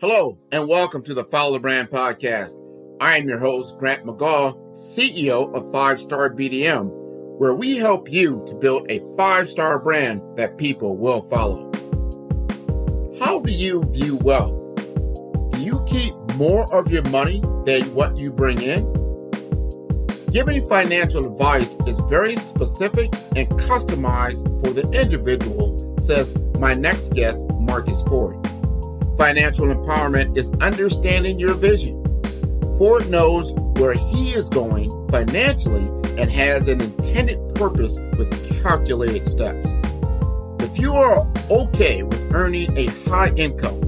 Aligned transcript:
Hello, 0.00 0.38
and 0.50 0.66
welcome 0.66 1.02
to 1.02 1.12
the 1.12 1.24
Follow 1.24 1.52
the 1.52 1.58
Brand 1.58 1.90
podcast. 1.90 2.56
I 3.02 3.18
am 3.18 3.28
your 3.28 3.38
host, 3.38 3.76
Grant 3.76 4.06
McGaugh, 4.06 4.54
CEO 4.74 5.54
of 5.54 5.70
Five 5.70 6.00
Star 6.00 6.30
BDM, 6.30 6.88
where 7.38 7.52
we 7.52 7.76
help 7.76 8.10
you 8.10 8.42
to 8.48 8.54
build 8.54 8.90
a 8.90 9.04
five 9.18 9.50
star 9.50 9.78
brand 9.78 10.22
that 10.38 10.56
people 10.56 10.96
will 10.96 11.28
follow. 11.28 11.70
How 13.20 13.40
do 13.40 13.52
you 13.52 13.84
view 13.92 14.16
wealth? 14.22 14.56
Do 15.52 15.60
you 15.60 15.84
keep 15.86 16.14
more 16.36 16.64
of 16.74 16.90
your 16.90 17.06
money 17.10 17.42
than 17.66 17.82
what 17.94 18.16
you 18.16 18.32
bring 18.32 18.62
in? 18.62 18.90
Giving 20.32 20.66
financial 20.66 21.30
advice 21.30 21.76
is 21.86 22.00
very 22.08 22.36
specific 22.36 23.12
and 23.36 23.50
customized 23.50 24.46
for 24.64 24.72
the 24.72 24.88
individual, 24.98 25.76
says 26.00 26.34
my 26.58 26.72
next 26.72 27.12
guest, 27.12 27.46
Marcus 27.58 28.00
Ford. 28.04 28.39
Financial 29.20 29.66
empowerment 29.66 30.34
is 30.34 30.50
understanding 30.62 31.38
your 31.38 31.52
vision. 31.52 32.02
Ford 32.78 33.10
knows 33.10 33.52
where 33.78 33.92
he 33.92 34.30
is 34.30 34.48
going 34.48 34.88
financially 35.08 35.84
and 36.18 36.30
has 36.30 36.68
an 36.68 36.80
intended 36.80 37.54
purpose 37.54 37.98
with 38.16 38.62
calculated 38.62 39.28
steps. 39.28 39.70
If 40.60 40.78
you 40.78 40.94
are 40.94 41.30
okay 41.50 42.02
with 42.02 42.34
earning 42.34 42.74
a 42.78 42.86
high 43.10 43.28
income, 43.36 43.78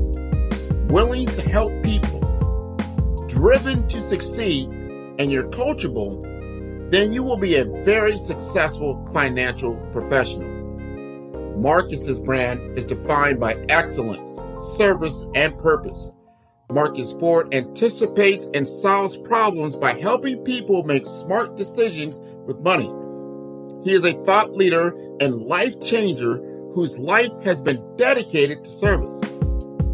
willing 0.88 1.24
to 1.24 1.48
help 1.48 1.72
people, 1.82 2.20
driven 3.26 3.88
to 3.88 4.02
succeed, 4.02 4.68
and 5.18 5.32
you're 5.32 5.48
coachable, 5.48 6.20
then 6.90 7.10
you 7.10 7.22
will 7.22 7.38
be 7.38 7.56
a 7.56 7.64
very 7.64 8.18
successful 8.18 9.02
financial 9.14 9.76
professional. 9.92 10.50
Marcus's 11.56 12.18
brand 12.18 12.76
is 12.76 12.84
defined 12.84 13.40
by 13.40 13.54
excellence, 13.70 14.38
service, 14.62 15.24
and 15.34 15.56
purpose. 15.58 16.10
Marcus 16.70 17.12
Ford 17.14 17.52
anticipates 17.54 18.48
and 18.54 18.66
solves 18.66 19.16
problems 19.18 19.76
by 19.76 19.98
helping 20.00 20.42
people 20.44 20.82
make 20.84 21.06
smart 21.06 21.56
decisions 21.56 22.20
with 22.46 22.62
money. 22.62 22.90
He 23.84 23.92
is 23.92 24.04
a 24.04 24.12
thought 24.24 24.54
leader 24.54 24.96
and 25.20 25.42
life 25.42 25.80
changer 25.82 26.36
whose 26.74 26.98
life 26.98 27.32
has 27.42 27.60
been 27.60 27.82
dedicated 27.96 28.64
to 28.64 28.70
service. 28.70 29.20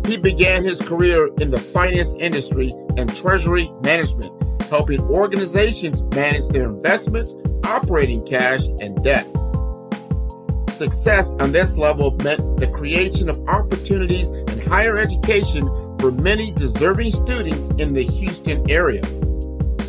He 0.07 0.17
began 0.17 0.63
his 0.65 0.81
career 0.81 1.29
in 1.41 1.51
the 1.51 1.59
finance 1.59 2.15
industry 2.19 2.73
and 2.97 3.15
treasury 3.15 3.71
management, 3.83 4.33
helping 4.65 5.01
organizations 5.03 6.03
manage 6.15 6.49
their 6.49 6.67
investments, 6.67 7.35
operating 7.65 8.25
cash, 8.25 8.67
and 8.81 9.03
debt. 9.03 9.27
Success 10.71 11.33
on 11.41 11.51
this 11.51 11.77
level 11.77 12.13
meant 12.23 12.59
the 12.59 12.69
creation 12.69 13.29
of 13.29 13.41
opportunities 13.49 14.31
in 14.59 14.71
higher 14.71 14.99
education 14.99 15.63
for 15.99 16.13
many 16.13 16.51
deserving 16.53 17.13
students 17.13 17.69
in 17.81 17.89
the 17.89 18.03
Houston 18.03 18.69
area. 18.71 19.03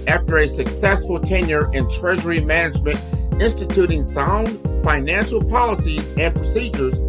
After 0.07 0.37
a 0.37 0.47
successful 0.47 1.19
tenure 1.19 1.71
in 1.73 1.89
treasury 1.89 2.41
management, 2.41 2.99
instituting 3.39 4.03
sound 4.03 4.59
financial 4.83 5.43
policies 5.43 6.15
and 6.17 6.35
procedures, 6.35 7.01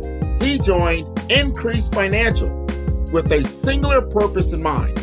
he 0.42 0.58
joined 0.58 1.06
Increase 1.30 1.88
Financial 1.88 2.48
with 3.12 3.30
a 3.32 3.42
singular 3.44 4.02
purpose 4.02 4.52
in 4.52 4.62
mind 4.62 4.96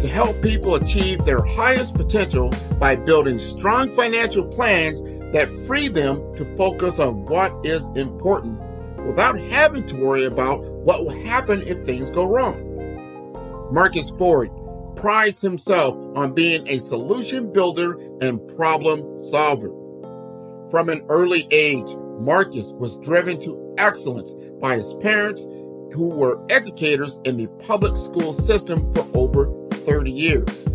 to 0.00 0.08
help 0.08 0.40
people 0.42 0.74
achieve 0.74 1.24
their 1.24 1.42
highest 1.42 1.94
potential 1.94 2.50
by 2.78 2.96
building 2.96 3.38
strong 3.38 3.94
financial 3.94 4.44
plans 4.44 5.00
that 5.32 5.48
free 5.66 5.88
them 5.88 6.34
to 6.34 6.44
focus 6.56 6.98
on 6.98 7.24
what 7.26 7.54
is 7.64 7.86
important 7.94 8.58
without 9.06 9.38
having 9.38 9.86
to 9.86 9.96
worry 9.96 10.24
about 10.24 10.64
what 10.84 11.04
will 11.04 11.24
happen 11.24 11.62
if 11.62 11.84
things 11.84 12.10
go 12.10 12.24
wrong. 12.24 12.68
Marcus 13.72 14.10
Ford 14.10 14.50
prides 14.96 15.40
himself 15.40 15.96
on 16.16 16.34
being 16.34 16.66
a 16.68 16.78
solution 16.78 17.52
builder 17.52 17.98
and 18.20 18.46
problem 18.56 19.22
solver. 19.22 19.70
From 20.70 20.88
an 20.88 21.04
early 21.08 21.46
age, 21.50 21.94
Marcus 22.18 22.72
was 22.72 22.96
driven 22.98 23.40
to 23.40 23.74
excellence 23.78 24.34
by 24.60 24.76
his 24.76 24.94
parents, 24.94 25.46
who 25.92 26.08
were 26.08 26.42
educators 26.50 27.20
in 27.24 27.36
the 27.36 27.46
public 27.66 27.96
school 27.96 28.32
system 28.32 28.92
for 28.94 29.06
over 29.14 29.52
30 29.72 30.10
years. 30.10 30.68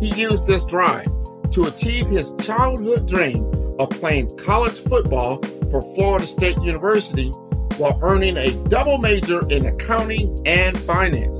He 0.00 0.20
used 0.20 0.46
this 0.46 0.64
drive 0.66 1.08
to 1.52 1.62
achieve 1.64 2.06
his 2.06 2.34
childhood 2.42 3.08
dream 3.08 3.50
of 3.78 3.90
playing 3.90 4.36
college 4.36 4.72
football 4.72 5.38
for 5.70 5.80
Florida 5.94 6.26
State 6.26 6.58
University 6.58 7.30
while 7.78 7.98
earning 8.02 8.36
a 8.36 8.52
double 8.68 8.98
major 8.98 9.46
in 9.48 9.66
accounting 9.66 10.36
and 10.46 10.78
finance. 10.78 11.38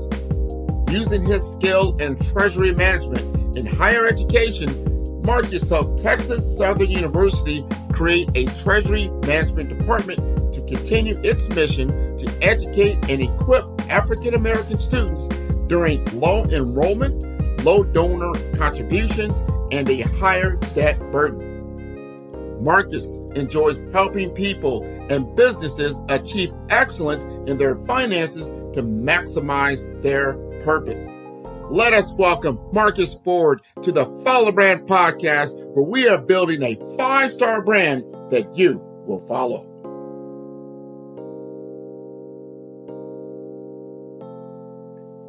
Using 0.91 1.25
his 1.25 1.45
skill 1.53 1.95
in 1.97 2.17
treasury 2.17 2.73
management 2.73 3.57
in 3.57 3.65
higher 3.65 4.07
education, 4.07 5.21
Marcus 5.23 5.69
helped 5.69 6.03
Texas 6.03 6.57
Southern 6.57 6.91
University 6.91 7.65
create 7.93 8.29
a 8.35 8.45
treasury 8.61 9.09
management 9.25 9.69
department 9.69 10.19
to 10.53 10.61
continue 10.67 11.15
its 11.23 11.49
mission 11.49 11.87
to 12.17 12.39
educate 12.41 12.97
and 13.09 13.21
equip 13.21 13.65
African 13.89 14.33
American 14.33 14.79
students 14.79 15.27
during 15.67 16.03
low 16.19 16.43
enrollment, 16.45 17.23
low 17.63 17.83
donor 17.83 18.33
contributions, 18.57 19.39
and 19.71 19.89
a 19.89 20.01
higher 20.01 20.57
debt 20.75 20.99
burden. 21.11 21.54
Marcus 22.65 23.17
enjoys 23.35 23.79
helping 23.93 24.31
people 24.31 24.81
and 25.11 25.35
businesses 25.35 26.01
achieve 26.09 26.51
excellence 26.69 27.25
in 27.47 27.59
their 27.59 27.75
finances 27.85 28.47
to 28.73 28.81
maximize 28.81 30.01
their 30.01 30.33
purpose. 30.63 31.07
Let 31.69 31.93
us 31.93 32.11
welcome 32.13 32.59
Marcus 32.73 33.13
Ford 33.23 33.61
to 33.83 33.91
the 33.91 34.07
Follow 34.25 34.51
Brand 34.51 34.87
podcast, 34.87 35.55
where 35.75 35.85
we 35.85 36.07
are 36.07 36.17
building 36.17 36.63
a 36.63 36.75
five 36.97 37.31
star 37.31 37.61
brand 37.61 38.03
that 38.31 38.57
you 38.57 38.81
will 39.05 39.21
follow. 39.27 39.74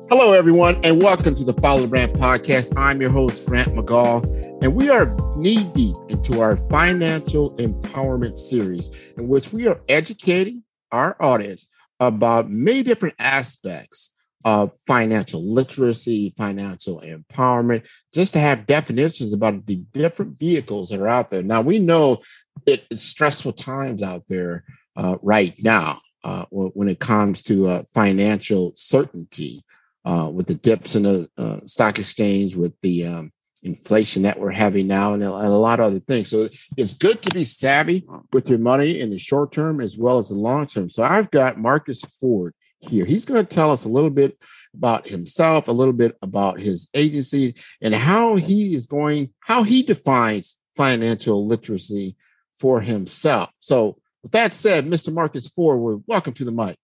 Hello, 0.08 0.35
everyone, 0.35 0.79
and 0.85 1.03
welcome 1.03 1.35
to 1.35 1.43
the 1.43 1.53
Follow 1.55 1.81
the 1.81 1.88
Brand 1.88 2.12
podcast. 2.12 2.73
I'm 2.76 3.00
your 3.00 3.11
host, 3.11 3.44
Grant 3.44 3.70
McGaugh, 3.70 4.62
and 4.62 4.73
we 4.73 4.88
are 4.88 5.17
knee 5.35 5.64
deep 5.75 5.97
into 6.08 6.38
our 6.38 6.56
financial 6.70 7.56
empowerment 7.56 8.38
series, 8.38 9.12
in 9.19 9.26
which 9.26 9.53
we 9.53 9.67
are 9.67 9.81
educating 9.88 10.62
our 10.93 11.17
audience 11.19 11.67
about 11.99 12.49
many 12.49 12.85
different 12.85 13.17
aspects 13.19 14.14
of 14.44 14.70
financial 14.87 15.43
literacy, 15.43 16.32
financial 16.37 17.00
empowerment, 17.00 17.85
just 18.14 18.32
to 18.35 18.38
have 18.38 18.64
definitions 18.64 19.32
about 19.32 19.67
the 19.67 19.82
different 19.93 20.38
vehicles 20.38 20.91
that 20.91 21.00
are 21.00 21.08
out 21.08 21.31
there. 21.31 21.43
Now, 21.43 21.62
we 21.62 21.81
know 21.81 22.23
it's 22.64 23.03
stressful 23.03 23.55
times 23.55 24.05
out 24.05 24.23
there 24.29 24.62
uh, 24.94 25.19
right 25.20 25.53
now 25.64 26.00
uh, 26.23 26.44
when 26.50 26.87
it 26.87 27.00
comes 27.00 27.43
to 27.43 27.67
uh, 27.67 27.82
financial 27.93 28.73
certainty 28.76 29.64
uh, 30.06 30.31
with 30.32 30.47
the 30.47 30.55
dips 30.55 30.94
in 30.94 31.03
the 31.03 31.29
uh, 31.37 31.58
stock 31.67 31.99
exchange, 31.99 32.55
with 32.55 32.73
the 32.81 33.05
um, 33.05 33.32
inflation 33.64 34.23
that 34.23 34.38
we're 34.38 34.53
having 34.53 34.87
now, 34.87 35.12
and 35.12 35.23
a, 35.23 35.35
and 35.35 35.49
a 35.49 35.56
lot 35.56 35.81
of 35.81 35.87
other 35.87 35.99
things. 35.99 36.31
So 36.31 36.47
it's 36.76 36.94
good 36.94 37.20
to 37.23 37.35
be 37.35 37.44
savvy 37.44 38.06
with 38.32 38.49
your 38.49 38.61
money 38.61 39.00
in 39.00 39.11
the 39.11 39.19
short 39.19 39.50
term 39.53 39.81
as 39.81 39.99
well 39.99 40.19
as 40.19 40.29
the 40.29 40.37
long 40.37 40.69
term. 40.69 40.88
So 40.88 41.03
I've 41.03 41.31
got 41.32 41.58
Marcus 41.58 42.00
Ford 42.20 42.55
here. 42.79 43.05
He's 43.05 43.25
going 43.25 43.44
to 43.44 43.55
tell 43.55 43.73
us 43.73 43.85
a 43.85 43.88
little 43.88 44.11
bit 44.11 44.38
about 44.75 45.08
himself, 45.08 45.67
a 45.67 45.73
little 45.73 45.93
bit 45.93 46.17
about 46.23 46.61
his 46.61 46.88
agency, 46.94 47.56
and 47.82 47.93
how 47.93 48.37
he 48.37 48.76
is 48.76 48.87
going, 48.87 49.35
how 49.41 49.64
he 49.64 49.82
defines 49.82 50.56
financial 50.76 51.47
literacy 51.47 52.14
for 52.55 52.81
himself. 52.81 53.50
So, 53.58 53.99
with 54.23 54.32
that 54.32 54.53
said, 54.53 54.87
Mr. 54.87 55.12
Marcus 55.12 55.49
Ford, 55.49 56.03
welcome 56.06 56.32
to 56.35 56.44
the 56.44 56.53
mic. 56.53 56.76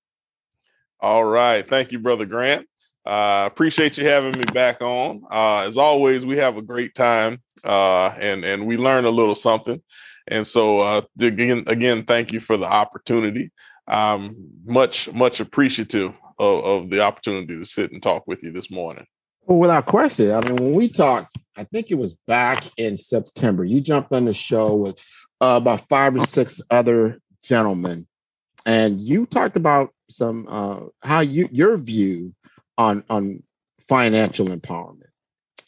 All 1.00 1.24
right. 1.24 1.69
Thank 1.69 1.90
you, 1.90 1.98
Brother 1.98 2.24
Grant. 2.24 2.69
Uh, 3.04 3.44
appreciate 3.46 3.99
you 3.99 4.06
having 4.06 4.32
me 4.38 4.44
back 4.52 4.81
on. 4.81 5.22
Uh, 5.31 5.58
as 5.60 5.76
always, 5.76 6.25
we 6.25 6.37
have 6.37 6.56
a 6.56 6.62
great 6.62 6.94
time 6.94 7.40
uh, 7.64 8.08
and 8.20 8.44
and 8.44 8.66
we 8.66 8.76
learn 8.76 9.04
a 9.04 9.10
little 9.10 9.34
something. 9.34 9.82
And 10.28 10.46
so 10.46 10.81
uh, 10.81 11.02
again, 11.20 11.64
again, 11.66 12.04
thank 12.04 12.32
you 12.32 12.40
for 12.40 12.56
the 12.56 12.66
opportunity. 12.66 13.50
Um, 13.88 14.50
much 14.64 15.12
much 15.12 15.40
appreciative 15.40 16.14
of, 16.38 16.64
of 16.64 16.90
the 16.90 17.00
opportunity 17.00 17.56
to 17.56 17.64
sit 17.64 17.93
and 17.93 18.02
talk 18.02 18.26
with 18.26 18.43
you 18.43 18.52
this 18.52 18.70
morning. 18.70 19.06
Well, 19.46 19.58
without 19.58 19.87
question. 19.87 20.31
I 20.31 20.40
mean, 20.46 20.56
when 20.56 20.75
we 20.75 20.88
talked, 20.88 21.37
I 21.56 21.64
think 21.64 21.90
it 21.90 21.96
was 21.96 22.14
back 22.28 22.64
in 22.76 22.96
September. 22.96 23.64
You 23.64 23.81
jumped 23.81 24.12
on 24.12 24.26
the 24.26 24.32
show 24.32 24.75
with 24.75 25.05
uh, 25.40 25.58
about 25.60 25.88
five 25.88 26.14
or 26.14 26.25
six 26.25 26.60
other 26.70 27.19
gentlemen, 27.43 28.06
and 28.64 29.00
you 29.00 29.26
talked 29.26 29.56
about 29.56 29.93
some 30.08 30.46
uh, 30.48 30.81
how 31.02 31.20
you 31.20 31.48
your 31.50 31.76
view 31.76 32.34
on 32.78 33.04
on 33.08 33.42
financial 33.88 34.48
empowerment 34.48 35.10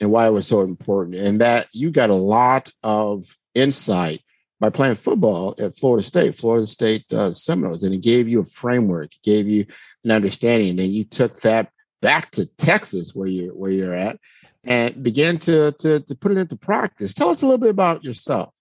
and 0.01 0.11
why 0.11 0.27
it 0.27 0.33
was 0.33 0.47
so 0.47 0.61
important, 0.63 1.21
and 1.21 1.41
that 1.41 1.69
you 1.73 1.91
got 1.91 2.11
a 2.11 2.15
lot 2.15 2.71
of 2.83 3.37
insight 3.55 4.21
by 4.61 4.71
playing 4.71 4.95
football 4.95 5.55
at 5.59 5.77
Florida 5.77 6.03
State, 6.03 6.35
Florida 6.35 6.67
State 6.67 7.13
uh, 7.13 7.33
Seminoles, 7.33 7.83
and 7.83 7.95
it 7.95 8.03
gave 8.03 8.29
you 8.29 8.41
a 8.41 8.45
framework, 8.45 9.11
gave 9.23 9.47
you 9.49 9.67
an 10.05 10.11
understanding. 10.11 10.71
And 10.71 10.79
then 10.79 10.91
you 10.91 11.05
took 11.05 11.41
that 11.43 11.71
back 12.01 12.31
to 12.33 12.47
Texas, 12.57 13.15
where 13.15 13.29
you're 13.29 13.53
where 13.55 13.71
you're 13.71 13.95
at, 13.95 14.19
and 14.63 15.03
began 15.03 15.39
to 15.39 15.73
to 15.73 16.01
to 16.01 16.15
put 16.15 16.33
it 16.33 16.39
into 16.39 16.57
practice. 16.57 17.15
Tell 17.15 17.29
us 17.29 17.43
a 17.43 17.47
little 17.47 17.59
bit 17.59 17.71
about 17.71 18.05
yourself. 18.05 18.53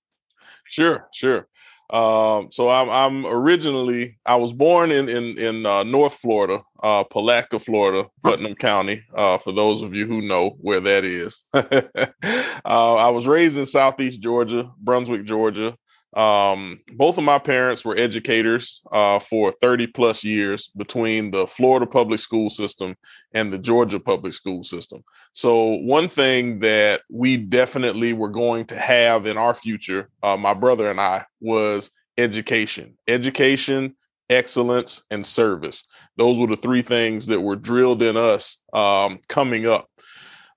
Sure, 0.66 1.08
sure. 1.14 1.48
Um, 1.90 2.50
so 2.52 2.70
I'm, 2.70 2.90
I'm 2.90 3.26
originally 3.26 4.18
I 4.26 4.36
was 4.36 4.54
born 4.54 4.92
in 4.92 5.10
in 5.10 5.38
in 5.38 5.66
uh, 5.66 5.84
North 5.84 6.14
Florida, 6.14 6.64
uh, 6.82 7.04
Palatka, 7.04 7.60
Florida, 7.60 8.10
Putnam 8.24 8.56
County. 8.56 9.04
Uh, 9.14 9.38
for 9.38 9.52
those 9.52 9.82
of 9.82 9.94
you 9.94 10.08
who 10.08 10.22
know 10.22 10.58
where 10.62 10.80
that 10.80 11.04
is, 11.04 11.42
uh, 11.54 11.66
I 12.66 13.10
was 13.10 13.28
raised 13.28 13.58
in 13.58 13.66
Southeast 13.66 14.22
Georgia, 14.22 14.72
Brunswick, 14.80 15.26
Georgia. 15.26 15.78
Um, 16.16 16.82
both 16.94 17.18
of 17.18 17.24
my 17.24 17.40
parents 17.40 17.84
were 17.84 17.98
educators 17.98 18.82
uh, 18.92 19.20
for 19.20 19.52
30 19.52 19.88
plus 19.88 20.24
years 20.24 20.70
between 20.78 21.32
the 21.32 21.48
Florida 21.48 21.86
public 21.86 22.20
school 22.20 22.50
system 22.50 22.96
and 23.34 23.52
the 23.52 23.58
Georgia 23.58 24.00
public 24.00 24.34
school 24.34 24.64
system. 24.64 25.04
So, 25.34 25.78
one 25.78 26.08
thing 26.08 26.60
that 26.60 27.02
we 27.10 27.38
definitely 27.38 28.14
were 28.14 28.30
going 28.30 28.66
to 28.66 28.78
have 28.78 29.26
in 29.26 29.38
our 29.38 29.54
future, 29.54 30.10
uh, 30.22 30.38
my 30.38 30.54
brother 30.54 30.90
and 30.90 31.02
I, 31.02 31.26
was 31.42 31.90
education, 32.18 32.98
education, 33.08 33.96
excellence, 34.30 35.04
and 35.10 35.26
service. 35.26 35.84
Those 36.18 36.40
were 36.40 36.48
the 36.48 36.56
three 36.56 36.82
things 36.82 37.28
that 37.28 37.42
were 37.42 37.56
drilled 37.56 38.02
in 38.02 38.18
us 38.18 38.58
um, 38.74 39.20
coming 39.28 39.66
up. 39.66 39.90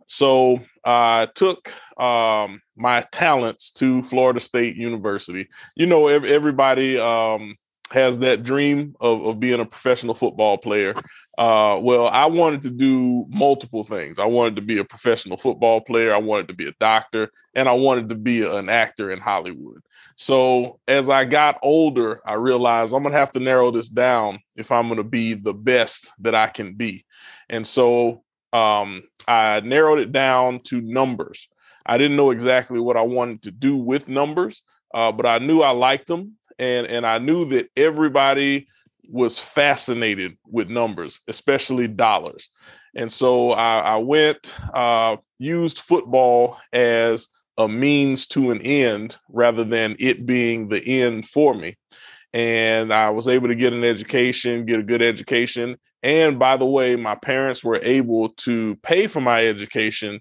So, 0.07 0.61
I 0.85 1.29
took 1.35 1.73
um, 2.01 2.61
my 2.77 3.03
talents 3.11 3.73
to 3.73 4.03
Florida 4.05 4.41
State 4.41 4.77
University. 4.77 5.49
You 5.75 5.87
know, 5.87 6.09
everybody 6.09 6.99
um, 6.99 7.57
has 7.91 8.19
that 8.19 8.43
dream 8.43 8.95
of, 9.01 9.25
of 9.25 9.41
being 9.41 9.61
a 9.61 9.67
professional 9.67 10.15
football 10.15 10.59
player. 10.59 10.95
Uh, 11.39 11.79
well, 11.83 12.09
I 12.09 12.27
wanted 12.27 12.63
to 12.63 12.71
do 12.71 13.27
multiple 13.29 13.85
things. 13.85 14.19
I 14.19 14.27
wanted 14.27 14.57
to 14.57 14.63
be 14.63 14.79
a 14.79 14.85
professional 14.85 15.37
football 15.37 15.81
player. 15.81 16.15
I 16.15 16.19
wanted 16.19 16.49
to 16.49 16.55
be 16.55 16.67
a 16.67 16.75
doctor, 16.81 17.31
and 17.55 17.69
I 17.69 17.73
wanted 17.73 18.09
to 18.09 18.15
be 18.15 18.47
an 18.47 18.69
actor 18.69 19.11
in 19.11 19.21
Hollywood. 19.21 19.83
So 20.17 20.81
as 20.89 21.09
I 21.09 21.27
got 21.27 21.59
older, 21.63 22.21
I 22.27 22.35
realized 22.35 22.95
I'm 22.95 23.03
gonna 23.03 23.17
have 23.17 23.33
to 23.33 23.41
narrow 23.41 23.71
this 23.71 23.89
down 23.89 24.39
if 24.57 24.73
I'm 24.73 24.89
gonna 24.89 25.05
be 25.05 25.35
the 25.35 25.55
best 25.55 26.11
that 26.21 26.35
I 26.35 26.47
can 26.49 26.75
be. 26.75 27.05
And 27.51 27.67
so 27.67 28.25
um, 28.57 29.03
I 29.29 29.61
narrowed 29.61 29.99
it 29.99 30.13
down 30.13 30.61
to 30.65 30.81
numbers. 30.81 31.49
I 31.85 31.99
didn't 31.99 32.17
know 32.17 32.31
exactly 32.31 32.81
what 32.81 32.97
I 32.97 33.03
wanted 33.03 33.43
to 33.43 33.51
do 33.51 33.77
with 33.77 34.09
numbers, 34.09 34.63
uh, 34.95 35.13
but 35.13 35.27
I 35.27 35.39
knew 35.39 35.63
I 35.63 35.71
liked 35.71 36.09
them, 36.09 36.37
and 36.59 36.87
and 36.87 37.07
I 37.07 37.19
knew 37.19 37.45
that 37.47 37.69
everybody 37.77 38.69
was 39.09 39.39
fascinated 39.39 40.37
with 40.51 40.69
numbers, 40.69 41.21
especially 41.29 41.87
dollars. 41.87 42.51
And 42.97 43.13
so 43.13 43.53
I, 43.53 43.79
I 43.79 43.97
went, 43.99 44.55
uh, 44.75 45.19
used 45.39 45.79
football 45.79 46.59
as 46.73 47.29
a 47.59 47.69
means 47.69 48.27
to 48.29 48.51
an 48.51 48.61
end 48.63 49.17
rather 49.29 49.65
than 49.65 49.97
it 50.01 50.27
being 50.27 50.69
the 50.69 50.85
end 51.03 51.27
for 51.27 51.55
me. 51.55 51.77
And 52.33 52.93
I 52.93 53.11
was 53.11 53.29
able 53.29 53.49
to 53.49 53.55
get 53.55 53.73
an 53.73 53.85
education, 53.85 54.67
get 54.67 54.81
a 54.81 54.83
good 54.83 55.03
education. 55.03 55.77
And 56.07 56.39
by 56.39 56.57
the 56.57 56.65
way, 56.65 56.95
my 56.95 57.17
parents 57.17 57.65
were 57.65 57.81
able 57.83 58.29
to 58.29 58.77
pay 58.77 59.09
for 59.09 59.21
my 59.21 59.45
education 59.45 60.21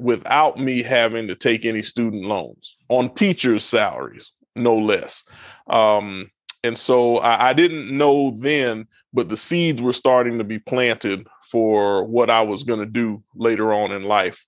without 0.00 0.58
me 0.58 0.82
having 0.82 1.28
to 1.28 1.36
take 1.36 1.64
any 1.64 1.82
student 1.82 2.24
loans 2.24 2.76
on 2.88 3.14
teachers' 3.14 3.62
salaries, 3.62 4.32
no 4.56 4.76
less. 4.76 5.22
Um, 5.68 6.32
and 6.64 6.76
so 6.76 7.18
I, 7.18 7.50
I, 7.50 7.52
didn't 7.52 7.96
know 7.96 8.32
then, 8.32 8.88
but 9.12 9.28
the 9.28 9.36
seeds 9.36 9.80
were 9.80 9.92
starting 9.92 10.38
to 10.38 10.44
be 10.44 10.58
planted 10.58 11.28
for 11.48 12.02
what 12.02 12.28
I 12.28 12.40
was 12.40 12.64
going 12.64 12.80
to 12.80 12.86
do 12.86 13.22
later 13.36 13.72
on 13.72 13.92
in 13.92 14.02
life. 14.02 14.44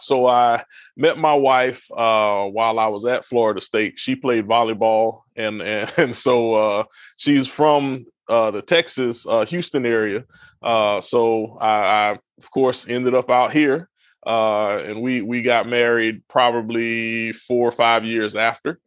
So 0.00 0.26
I 0.26 0.64
met 0.98 1.16
my 1.16 1.34
wife 1.34 1.90
uh, 1.96 2.44
while 2.44 2.78
I 2.78 2.88
was 2.88 3.06
at 3.06 3.24
Florida 3.24 3.62
State. 3.62 3.98
She 3.98 4.16
played 4.16 4.46
volleyball, 4.46 5.22
and 5.34 5.62
and, 5.62 5.90
and 5.96 6.14
so 6.14 6.54
uh, 6.56 6.84
she's 7.16 7.48
from 7.48 8.04
uh, 8.32 8.50
the 8.50 8.62
Texas 8.62 9.26
uh, 9.26 9.44
Houston 9.46 9.84
area. 9.84 10.24
Uh, 10.62 11.00
so 11.00 11.58
I, 11.60 11.70
I, 11.70 12.18
of 12.38 12.50
course, 12.50 12.88
ended 12.88 13.14
up 13.14 13.30
out 13.30 13.52
here 13.52 13.88
uh, 14.26 14.80
and 14.84 15.02
we 15.02 15.20
we 15.20 15.42
got 15.42 15.66
married 15.66 16.22
probably 16.28 17.32
four 17.32 17.68
or 17.68 17.72
five 17.72 18.04
years 18.04 18.36
after. 18.36 18.78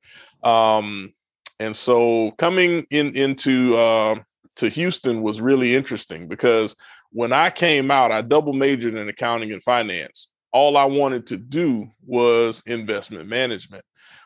Um, 0.43 1.13
and 1.59 1.75
so 1.75 2.31
coming 2.37 2.85
in 2.89 3.15
into 3.15 3.75
uh, 3.75 4.19
to 4.57 4.69
Houston 4.69 5.21
was 5.21 5.41
really 5.41 5.75
interesting 5.75 6.27
because 6.27 6.75
when 7.11 7.33
I 7.33 7.49
came 7.49 7.91
out, 7.91 8.11
I 8.11 8.21
double 8.21 8.53
majored 8.53 8.95
in 8.95 9.09
accounting 9.09 9.51
and 9.51 9.63
finance. 9.63 10.27
All 10.51 10.77
I 10.77 10.85
wanted 10.85 11.27
to 11.27 11.37
do 11.37 11.91
was 12.05 12.63
investment 12.65 13.27
management. 13.27 13.83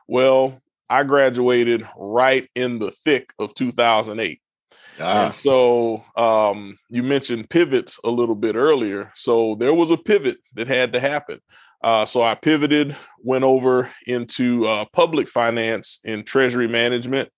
Well, 0.08 0.62
I 0.90 1.04
graduated 1.04 1.88
right 1.96 2.48
in 2.56 2.80
the 2.80 2.92
thick 2.92 3.32
of 3.40 3.54
2008. 3.56 4.40
Ah. 5.00 5.26
And 5.26 5.36
so 5.36 6.04
um, 6.16 6.78
you 6.90 7.04
mentioned 7.04 7.50
pivots 7.50 8.00
a 8.04 8.10
little 8.10 8.36
bit 8.36 8.56
earlier. 8.56 9.12
So 9.16 9.56
there 9.56 9.74
was 9.74 9.92
a 9.92 9.98
pivot 9.98 10.38
that 10.56 10.68
had 10.68 10.94
to 10.94 11.00
happen. 11.00 11.40
Uh, 11.82 12.06
so 12.06 12.22
I 12.22 12.36
pivoted, 12.36 12.96
went 13.24 13.46
over 13.46 13.90
into 14.06 14.66
uh, 14.66 14.86
public 14.92 15.30
finance 15.30 16.00
and 16.06 16.26
treasury 16.26 16.68
management. 16.68 17.30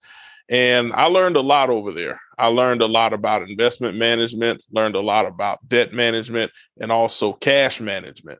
And 0.50 0.92
I 0.94 1.06
learned 1.06 1.38
a 1.38 1.42
lot 1.42 1.70
over 1.70 1.92
there. 1.92 2.20
I 2.38 2.48
learned 2.48 2.82
a 2.82 2.88
lot 2.88 3.14
about 3.14 3.48
investment 3.48 3.98
management, 3.98 4.62
learned 4.72 4.96
a 4.96 5.00
lot 5.00 5.26
about 5.26 5.66
debt 5.68 5.94
management, 5.94 6.52
and 6.82 6.92
also 6.92 7.34
cash 7.34 7.80
management. 7.80 8.40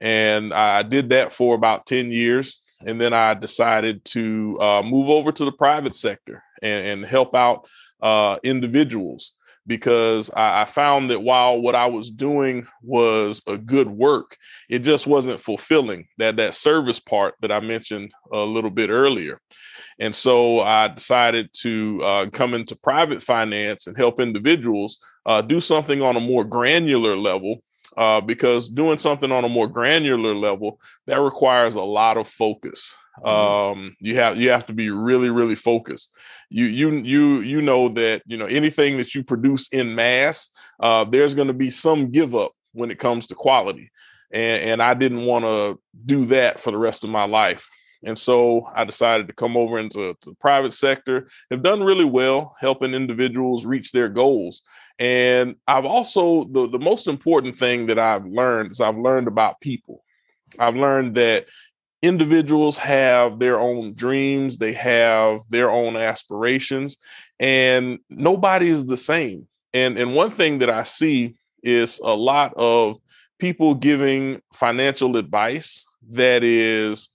And 0.00 0.54
I 0.54 0.82
did 0.82 1.10
that 1.10 1.32
for 1.32 1.54
about 1.54 1.84
10 1.84 2.10
years. 2.10 2.60
And 2.86 2.98
then 2.98 3.12
I 3.12 3.34
decided 3.34 4.04
to 4.06 4.58
uh, 4.58 4.82
move 4.82 5.10
over 5.10 5.32
to 5.32 5.44
the 5.44 5.52
private 5.52 5.94
sector 5.94 6.42
and, 6.62 6.86
and 6.86 7.04
help 7.04 7.34
out 7.34 7.66
uh, 8.02 8.38
individuals 8.42 9.32
because 9.66 10.30
I, 10.30 10.62
I, 10.62 10.64
found 10.64 11.10
that 11.10 11.22
while 11.22 11.60
what 11.60 11.74
I 11.74 11.86
was 11.86 12.10
doing 12.10 12.66
was 12.82 13.42
a 13.46 13.58
good 13.58 13.88
work, 13.88 14.36
it 14.68 14.80
just 14.80 15.06
wasn't 15.06 15.40
fulfilling 15.40 16.08
that 16.18 16.36
that 16.36 16.54
service 16.54 16.98
part 16.98 17.34
that 17.40 17.52
I 17.52 17.60
mentioned 17.60 18.12
a 18.32 18.38
little 18.38 18.70
bit 18.70 18.90
earlier. 18.90 19.40
And 19.98 20.14
so 20.14 20.60
I 20.60 20.88
decided 20.88 21.50
to 21.60 22.02
uh, 22.02 22.26
come 22.32 22.54
into 22.54 22.74
private 22.74 23.22
finance 23.22 23.86
and 23.86 23.96
help 23.96 24.18
individuals 24.18 24.98
uh, 25.26 25.42
do 25.42 25.60
something 25.60 26.00
on 26.00 26.16
a 26.16 26.20
more 26.20 26.44
granular 26.44 27.16
level 27.16 27.62
uh, 27.96 28.20
because 28.20 28.70
doing 28.70 28.98
something 28.98 29.30
on 29.30 29.44
a 29.44 29.48
more 29.48 29.68
granular 29.68 30.34
level 30.34 30.80
that 31.06 31.20
requires 31.20 31.74
a 31.74 31.82
lot 31.82 32.16
of 32.16 32.26
focus. 32.26 32.96
Mm-hmm. 33.18 33.28
Um, 33.80 33.96
you 34.00 34.14
have 34.16 34.36
you 34.36 34.50
have 34.50 34.66
to 34.66 34.72
be 34.72 34.90
really 34.90 35.30
really 35.30 35.56
focused. 35.56 36.14
You 36.48 36.64
you 36.64 36.90
you 36.96 37.40
you 37.40 37.62
know 37.62 37.88
that 37.90 38.22
you 38.26 38.36
know 38.36 38.46
anything 38.46 38.96
that 38.98 39.14
you 39.14 39.22
produce 39.22 39.68
in 39.68 39.94
mass, 39.94 40.50
uh, 40.80 41.04
there's 41.04 41.34
going 41.34 41.48
to 41.48 41.54
be 41.54 41.70
some 41.70 42.10
give 42.10 42.34
up 42.34 42.52
when 42.72 42.90
it 42.90 42.98
comes 42.98 43.26
to 43.26 43.34
quality, 43.34 43.90
and 44.30 44.62
and 44.62 44.82
I 44.82 44.94
didn't 44.94 45.24
want 45.24 45.44
to 45.44 45.78
do 46.06 46.24
that 46.26 46.60
for 46.60 46.70
the 46.70 46.78
rest 46.78 47.04
of 47.04 47.10
my 47.10 47.24
life. 47.24 47.68
And 48.02 48.18
so 48.18 48.66
I 48.74 48.84
decided 48.84 49.26
to 49.26 49.34
come 49.34 49.56
over 49.56 49.78
into 49.78 50.16
the 50.22 50.34
private 50.40 50.72
sector. 50.72 51.28
Have 51.50 51.62
done 51.62 51.82
really 51.82 52.04
well 52.04 52.56
helping 52.58 52.94
individuals 52.94 53.66
reach 53.66 53.92
their 53.92 54.08
goals. 54.08 54.62
And 54.98 55.56
I've 55.66 55.84
also 55.84 56.44
the, 56.44 56.68
the 56.68 56.78
most 56.78 57.06
important 57.06 57.56
thing 57.56 57.86
that 57.86 57.98
I've 57.98 58.24
learned 58.24 58.72
is 58.72 58.80
I've 58.80 58.98
learned 58.98 59.28
about 59.28 59.60
people. 59.60 60.02
I've 60.58 60.76
learned 60.76 61.14
that 61.16 61.46
individuals 62.02 62.76
have 62.76 63.38
their 63.38 63.60
own 63.60 63.94
dreams, 63.94 64.58
they 64.58 64.72
have 64.72 65.40
their 65.50 65.70
own 65.70 65.96
aspirations, 65.96 66.96
and 67.38 67.98
nobody 68.08 68.68
is 68.68 68.86
the 68.86 68.96
same. 68.96 69.46
And 69.72 69.98
and 69.98 70.14
one 70.14 70.30
thing 70.30 70.58
that 70.60 70.70
I 70.70 70.82
see 70.82 71.36
is 71.62 72.00
a 72.02 72.14
lot 72.14 72.54
of 72.56 72.98
people 73.38 73.74
giving 73.74 74.40
financial 74.52 75.16
advice 75.16 75.84
that 76.10 76.42
is 76.42 77.08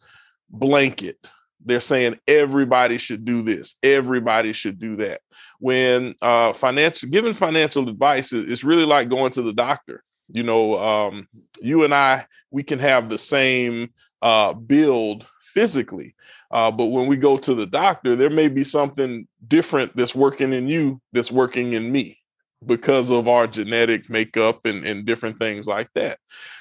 blanket. 0.50 1.18
They're 1.63 1.80
saying 1.80 2.20
everybody 2.27 2.98
should 2.98 3.25
do 3.25 3.42
this, 3.42 3.75
everybody 3.82 4.54
should 4.54 4.80
do 4.80 4.96
that. 4.98 5.22
When 5.60 6.15
uh, 6.22 6.54
financial 6.54 7.10
giving 7.10 7.34
financial 7.34 7.89
advice 7.89 8.34
is, 8.34 8.63
really 8.63 8.86
like 8.86 9.10
going 9.10 9.32
to 9.32 9.42
the 9.42 9.54
doctor. 9.54 10.04
You 10.27 10.44
know, 10.44 10.80
um, 10.80 11.27
you 11.62 11.84
and 11.84 11.94
I, 11.94 12.25
we 12.51 12.63
can 12.63 12.80
have 12.80 13.10
the 13.10 13.18
same 13.18 13.94
uh, 14.25 14.53
build 14.53 15.27
physically, 15.39 16.15
uh, 16.50 16.72
but 16.72 16.88
when 16.88 17.05
we 17.05 17.15
go 17.15 17.38
to 17.38 17.53
the 17.53 17.67
doctor, 17.67 18.15
there 18.15 18.32
may 18.32 18.48
be 18.48 18.63
something 18.63 19.27
different 19.48 19.96
that's 19.96 20.15
working 20.15 20.51
in 20.51 20.67
you 20.67 21.00
that's 21.13 21.32
working 21.32 21.74
in 21.74 21.91
me 21.91 22.17
because 22.65 23.12
of 23.12 23.27
our 23.27 23.46
genetic 23.46 24.10
makeup 24.10 24.65
and, 24.65 24.84
and 24.84 25.05
different 25.05 25.38
things 25.38 25.67
like 25.67 25.89
that. 25.94 26.17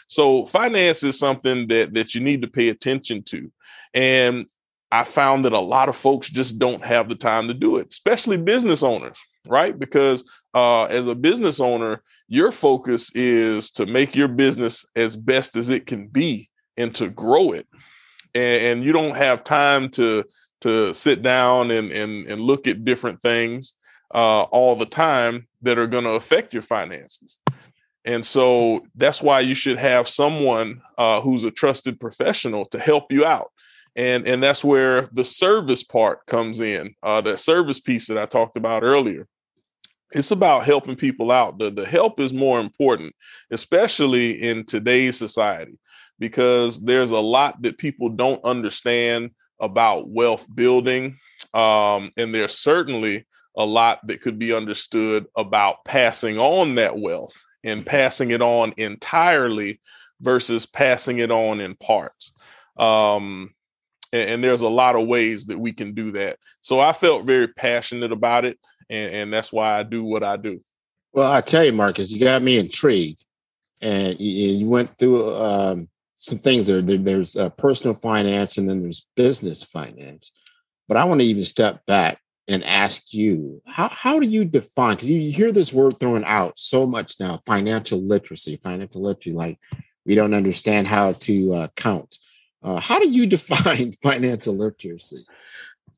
So 0.09 0.45
finance 0.45 1.03
is 1.03 1.19
something 1.19 1.67
that 1.69 1.95
that 1.95 2.15
you 2.15 2.21
need 2.21 2.43
to 2.43 2.49
pay 2.49 2.69
attention 2.69 3.23
to. 3.25 3.51
And 3.95 4.45
I 4.93 5.05
found 5.05 5.47
that 5.47 5.55
a 5.55 5.59
lot 5.59 5.89
of 5.89 5.97
folks 5.97 6.29
just 6.29 6.59
don't 6.59 6.85
have 6.85 7.09
the 7.09 7.15
time 7.15 7.49
to 7.49 7.55
do 7.55 7.79
it, 7.79 7.89
especially 7.91 8.37
business 8.37 8.83
owners, 8.83 9.19
right? 9.47 9.77
Because 9.77 10.23
uh, 10.53 10.85
as 10.85 11.07
a 11.07 11.15
business 11.15 11.61
owner, 11.61 12.03
your 12.29 12.53
focus 12.53 13.11
is 13.15 13.71
to 13.71 13.87
make 13.87 14.15
your 14.15 14.29
business 14.29 14.85
as 14.95 15.17
best 15.17 15.57
as 15.57 15.71
it 15.71 15.87
can 15.87 16.09
be 16.09 16.51
and 16.77 16.95
to 16.97 17.09
grow 17.09 17.53
it. 17.53 17.67
And, 18.35 18.63
and 18.63 18.85
you 18.85 18.93
don't 18.93 19.17
have 19.17 19.45
time 19.45 19.91
to 19.91 20.25
to 20.63 20.95
sit 20.95 21.23
down 21.23 21.71
and 21.71 21.93
and, 21.93 22.27
and 22.27 22.41
look 22.41 22.67
at 22.67 22.85
different 22.85 23.21
things 23.21 23.75
uh, 24.15 24.43
all 24.43 24.77
the 24.77 24.87
time 24.87 25.47
that 25.63 25.79
are 25.79 25.87
going 25.87 26.05
to 26.05 26.11
affect 26.11 26.53
your 26.53 26.63
finances. 26.63 27.39
And 28.07 28.25
so 28.25 28.85
that's 28.95 29.23
why 29.23 29.41
you 29.41 29.55
should 29.55 29.79
have 29.79 30.07
someone 30.09 30.83
uh, 30.99 31.23
who's 31.23 31.45
a 31.45 31.51
trusted 31.51 31.99
professional 31.99 32.67
to 32.67 32.79
help 32.79 33.11
you 33.11 33.25
out 33.25 33.51
and 33.97 34.27
and 34.27 34.43
that's 34.43 34.65
where 34.65 35.03
the 35.13 35.25
service 35.25 35.83
part 35.83 36.25
comes 36.27 36.61
in 36.61 36.95
uh 37.03 37.21
the 37.21 37.37
service 37.37 37.81
piece 37.81 38.07
that 38.07 38.19
i 38.19 38.25
talked 38.25 38.57
about 38.57 38.83
earlier 38.83 39.27
it's 40.13 40.31
about 40.31 40.65
helping 40.65 40.97
people 40.97 41.31
out 41.31 41.59
the, 41.59 41.71
the 41.71 41.87
help 41.87 42.21
is 42.21 42.33
more 42.33 42.61
important 42.61 43.15
especially 43.51 44.43
in 44.43 44.65
today's 44.65 45.17
society 45.17 45.79
because 46.25 46.81
there's 46.81 47.11
a 47.11 47.19
lot 47.19 47.61
that 47.61 47.77
people 47.77 48.09
don't 48.09 48.43
understand 48.45 49.31
about 49.61 50.09
wealth 50.09 50.47
building 50.55 51.19
um, 51.53 52.11
and 52.17 52.35
there's 52.35 52.57
certainly 52.57 53.27
a 53.59 53.65
lot 53.65 54.01
that 54.07 54.23
could 54.23 54.39
be 54.39 54.55
understood 54.55 55.27
about 55.37 55.85
passing 55.85 56.39
on 56.39 56.77
that 56.77 56.99
wealth 56.99 57.37
and 57.63 57.85
passing 57.85 58.31
it 58.31 58.41
on 58.41 58.73
entirely 58.79 59.83
versus 60.23 60.65
passing 60.65 61.19
it 61.19 61.31
on 61.31 61.61
in 61.61 61.75
parts 61.77 62.33
um, 62.79 63.53
and, 64.11 64.31
and, 64.31 64.45
there's 64.45 64.63
a 64.63 64.69
lot 64.69 64.97
of 64.97 65.07
ways 65.07 65.47
that 65.47 65.59
we 65.59 65.73
can 65.73 65.93
do 65.93 66.11
that. 66.13 66.39
So 66.61 66.81
I 66.81 66.93
felt 66.93 67.25
very 67.25 67.47
passionate 67.47 68.11
about 68.11 68.45
it, 68.45 68.59
and, 68.91 69.15
and 69.15 69.33
that's 69.33 69.53
why 69.53 69.79
I 69.79 69.85
do 69.85 70.03
what 70.03 70.25
I 70.25 70.37
do. 70.37 70.61
Well, 71.13 71.31
I 71.31 71.41
tell 71.41 71.65
you, 71.65 71.73
Marcus, 71.73 72.11
you 72.11 72.19
got 72.19 72.43
me 72.43 72.59
intrigued, 72.59 73.25
and 73.81 74.19
you, 74.19 74.59
you 74.59 74.69
went 74.69 74.99
through 74.99 75.33
um, 75.37 75.89
some 76.25 76.39
things 76.39 76.67
there. 76.67 76.83
there 76.83 76.99
there's 76.99 77.37
uh, 77.37 77.51
personal 77.51 77.95
finance, 77.95 78.59
and 78.59 78.69
then 78.69 78.83
there's 78.83 79.07
business 79.17 79.63
finance. 79.63 80.33
But 80.89 80.97
I 80.97 81.05
want 81.05 81.21
to 81.21 81.27
even 81.27 81.45
step 81.45 81.85
back 81.87 82.21
and 82.49 82.63
ask 82.65 83.15
you 83.15 83.63
how 83.67 83.89
how 83.89 84.21
do 84.21 84.27
you 84.27 84.45
define? 84.45 84.97
Because 84.97 85.09
you 85.09 85.31
hear 85.31 85.53
this 85.53 85.73
word 85.73 85.99
thrown 85.99 86.25
out 86.25 86.59
so 86.59 86.87
much 86.87 87.21
now: 87.21 87.41
financial 87.47 88.01
literacy, 88.01 88.59
financial 88.63 89.03
literacy. 89.03 89.33
Like 89.33 89.59
we 90.05 90.15
don't 90.15 90.35
understand 90.35 90.87
how 90.87 91.13
to 91.13 91.53
uh, 91.55 91.69
count 91.77 92.19
uh, 92.65 92.81
how 92.81 92.99
do 92.99 93.09
you 93.09 93.27
define 93.37 93.93
financial 93.93 94.57
literacy? 94.57 95.25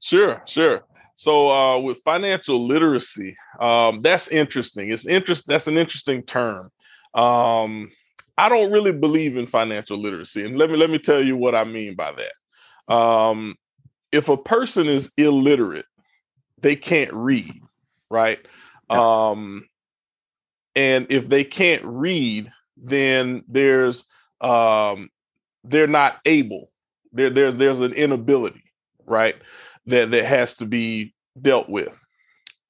Sure, 0.02 0.42
sure. 0.46 0.84
So 1.14 1.48
uh, 1.48 1.78
with 1.78 2.02
financial 2.04 2.66
literacy, 2.66 3.36
um, 3.58 4.00
that's 4.00 4.28
interesting. 4.28 4.90
It's 4.90 5.06
interest. 5.06 5.46
That's 5.46 5.68
an 5.68 5.78
interesting 5.78 6.22
term. 6.22 6.70
Um, 7.14 7.90
I 8.38 8.48
don't 8.48 8.70
really 8.70 8.92
believe 8.92 9.36
in 9.36 9.46
financial 9.46 9.98
literacy, 9.98 10.44
and 10.44 10.58
let 10.58 10.70
me 10.70 10.76
let 10.76 10.90
me 10.90 10.98
tell 10.98 11.22
you 11.22 11.36
what 11.36 11.54
I 11.54 11.64
mean 11.64 11.94
by 11.94 12.12
that. 12.12 12.94
Um, 12.94 13.56
if 14.12 14.28
a 14.28 14.36
person 14.36 14.86
is 14.86 15.10
illiterate, 15.16 15.86
they 16.60 16.76
can't 16.76 17.12
read, 17.12 17.60
right? 18.10 18.38
Um, 18.90 19.66
and 20.74 21.06
if 21.10 21.28
they 21.28 21.44
can't 21.44 21.82
read, 21.84 22.52
then 22.76 23.42
there's 23.48 24.04
um, 24.40 25.08
they're 25.64 25.86
not 25.86 26.20
able. 26.24 26.70
There, 27.12 27.30
there, 27.30 27.50
there's 27.50 27.80
an 27.80 27.94
inability, 27.94 28.62
right? 29.06 29.36
That 29.86 30.10
that 30.10 30.24
has 30.24 30.54
to 30.56 30.66
be 30.66 31.14
dealt 31.40 31.68
with. 31.68 31.98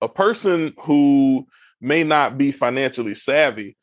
A 0.01 0.09
person 0.09 0.73
who 0.81 1.47
may 1.81 2.05
not 2.05 2.39
be 2.39 2.53
financially 2.53 3.15
savvy, 3.15 3.76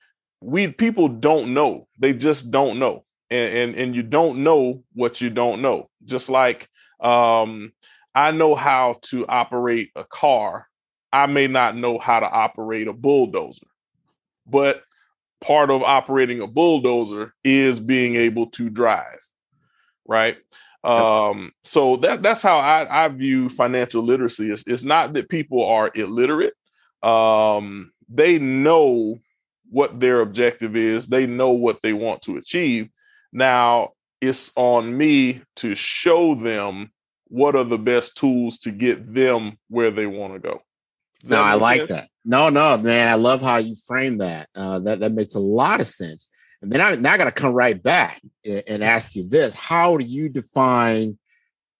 we 0.43 0.67
people 0.67 1.07
don't 1.07 1.53
know. 1.53 1.87
They 1.99 2.13
just 2.13 2.51
don't 2.51 2.79
know. 2.79 3.05
And 3.29 3.53
and, 3.53 3.75
and 3.75 3.95
you 3.95 4.03
don't 4.03 4.43
know 4.43 4.83
what 4.93 5.21
you 5.21 5.29
don't 5.29 5.61
know. 5.61 5.89
Just 6.05 6.29
like 6.29 6.69
um, 6.99 7.73
I 8.13 8.31
know 8.31 8.55
how 8.55 8.99
to 9.03 9.25
operate 9.27 9.91
a 9.95 10.03
car. 10.03 10.67
I 11.11 11.27
may 11.27 11.47
not 11.47 11.75
know 11.75 11.99
how 11.99 12.19
to 12.19 12.29
operate 12.29 12.87
a 12.87 12.93
bulldozer. 12.93 13.67
But 14.45 14.83
part 15.41 15.69
of 15.69 15.83
operating 15.83 16.41
a 16.41 16.47
bulldozer 16.47 17.33
is 17.43 17.79
being 17.79 18.15
able 18.15 18.47
to 18.47 18.69
drive 18.69 19.19
right 20.07 20.37
um 20.85 21.51
so 21.63 21.97
that 21.97 22.23
that's 22.23 22.41
how 22.41 22.57
i 22.57 23.05
i 23.05 23.07
view 23.09 23.49
financial 23.49 24.03
literacy 24.03 24.51
it's, 24.51 24.63
it's 24.67 24.83
not 24.83 25.13
that 25.13 25.29
people 25.29 25.65
are 25.65 25.91
illiterate 25.95 26.53
um 27.03 27.91
they 28.09 28.39
know 28.39 29.19
what 29.73 29.99
their 29.99 30.21
objective 30.21 30.75
is 30.75 31.07
they 31.07 31.25
know 31.25 31.51
what 31.51 31.81
they 31.81 31.93
want 31.93 32.21
to 32.21 32.37
achieve 32.37 32.89
now 33.31 33.89
it's 34.21 34.51
on 34.55 34.95
me 34.97 35.41
to 35.55 35.75
show 35.75 36.35
them 36.35 36.91
what 37.27 37.55
are 37.55 37.63
the 37.63 37.77
best 37.77 38.15
tools 38.15 38.59
to 38.59 38.71
get 38.71 39.13
them 39.13 39.57
where 39.69 39.91
they 39.91 40.05
want 40.05 40.33
to 40.33 40.39
go 40.39 40.61
no, 41.23 41.41
I 41.41 41.53
like 41.53 41.79
sense? 41.79 41.89
that. 41.89 42.09
No, 42.25 42.49
no, 42.49 42.77
man, 42.77 43.07
I 43.07 43.15
love 43.15 43.41
how 43.41 43.57
you 43.57 43.75
frame 43.87 44.17
that. 44.19 44.49
Uh, 44.55 44.79
that 44.79 44.99
that 44.99 45.13
makes 45.13 45.35
a 45.35 45.39
lot 45.39 45.79
of 45.79 45.87
sense. 45.87 46.29
And 46.61 46.71
then 46.71 46.81
I 46.81 46.95
now 46.95 47.17
got 47.17 47.25
to 47.25 47.31
come 47.31 47.53
right 47.53 47.81
back 47.81 48.21
and, 48.45 48.63
and 48.67 48.83
ask 48.83 49.15
you 49.15 49.27
this: 49.27 49.53
How 49.53 49.97
do 49.97 50.05
you 50.05 50.29
define 50.29 51.17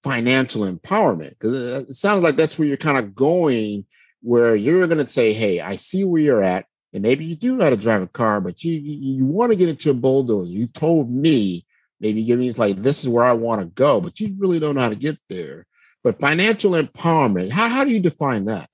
financial 0.04 0.64
empowerment? 0.64 1.32
Because 1.32 1.54
uh, 1.54 1.86
it 1.90 1.96
sounds 1.96 2.24
like 2.24 2.36
that's 2.36 2.58
where 2.58 2.68
you're 2.68 2.78
kind 2.78 2.98
of 2.98 3.16
going, 3.16 3.86
where 4.22 4.56
you're 4.56 4.88
going 4.88 5.06
to 5.06 5.12
say, 5.12 5.34
"Hey, 5.34 5.60
I 5.60 5.76
see 5.76 6.04
where 6.04 6.22
you're 6.22 6.44
at, 6.44 6.66
and 6.94 7.02
maybe 7.02 7.26
you 7.26 7.36
do 7.36 7.56
know 7.56 7.66
how 7.66 7.70
to 7.72 7.78
drive 7.78 8.02
a 8.02 8.08
car, 8.08 8.40
but 8.40 8.64
you 8.64 8.74
you, 8.74 9.16
you 9.18 9.26
want 9.26 9.52
to 9.52 9.58
get 9.58 9.70
into 9.70 9.90
a 9.90 9.96
bulldozer. 9.96 10.52
You've 10.52 10.74
told 10.74 11.10
me 11.10 11.66
maybe 12.00 12.24
give 12.24 12.40
me 12.40 12.48
it's 12.48 12.60
like 12.60 12.78
this 12.78 13.02
is 13.02 13.10
where 13.10 13.24
I 13.24 13.34
want 13.34 13.62
to 13.62 13.68
go, 13.68 14.00
but 14.00 14.20
you 14.20 14.36
really 14.38 14.60
don't 14.60 14.76
know 14.76 14.82
how 14.82 14.90
to 14.90 14.96
get 14.96 15.18
there." 15.30 15.66
But 16.04 16.20
financial 16.20 16.72
empowerment, 16.72 17.52
how, 17.52 17.70
how 17.70 17.86
do 17.86 17.92
you 17.92 18.00
define 18.02 18.46
that? 18.46 18.70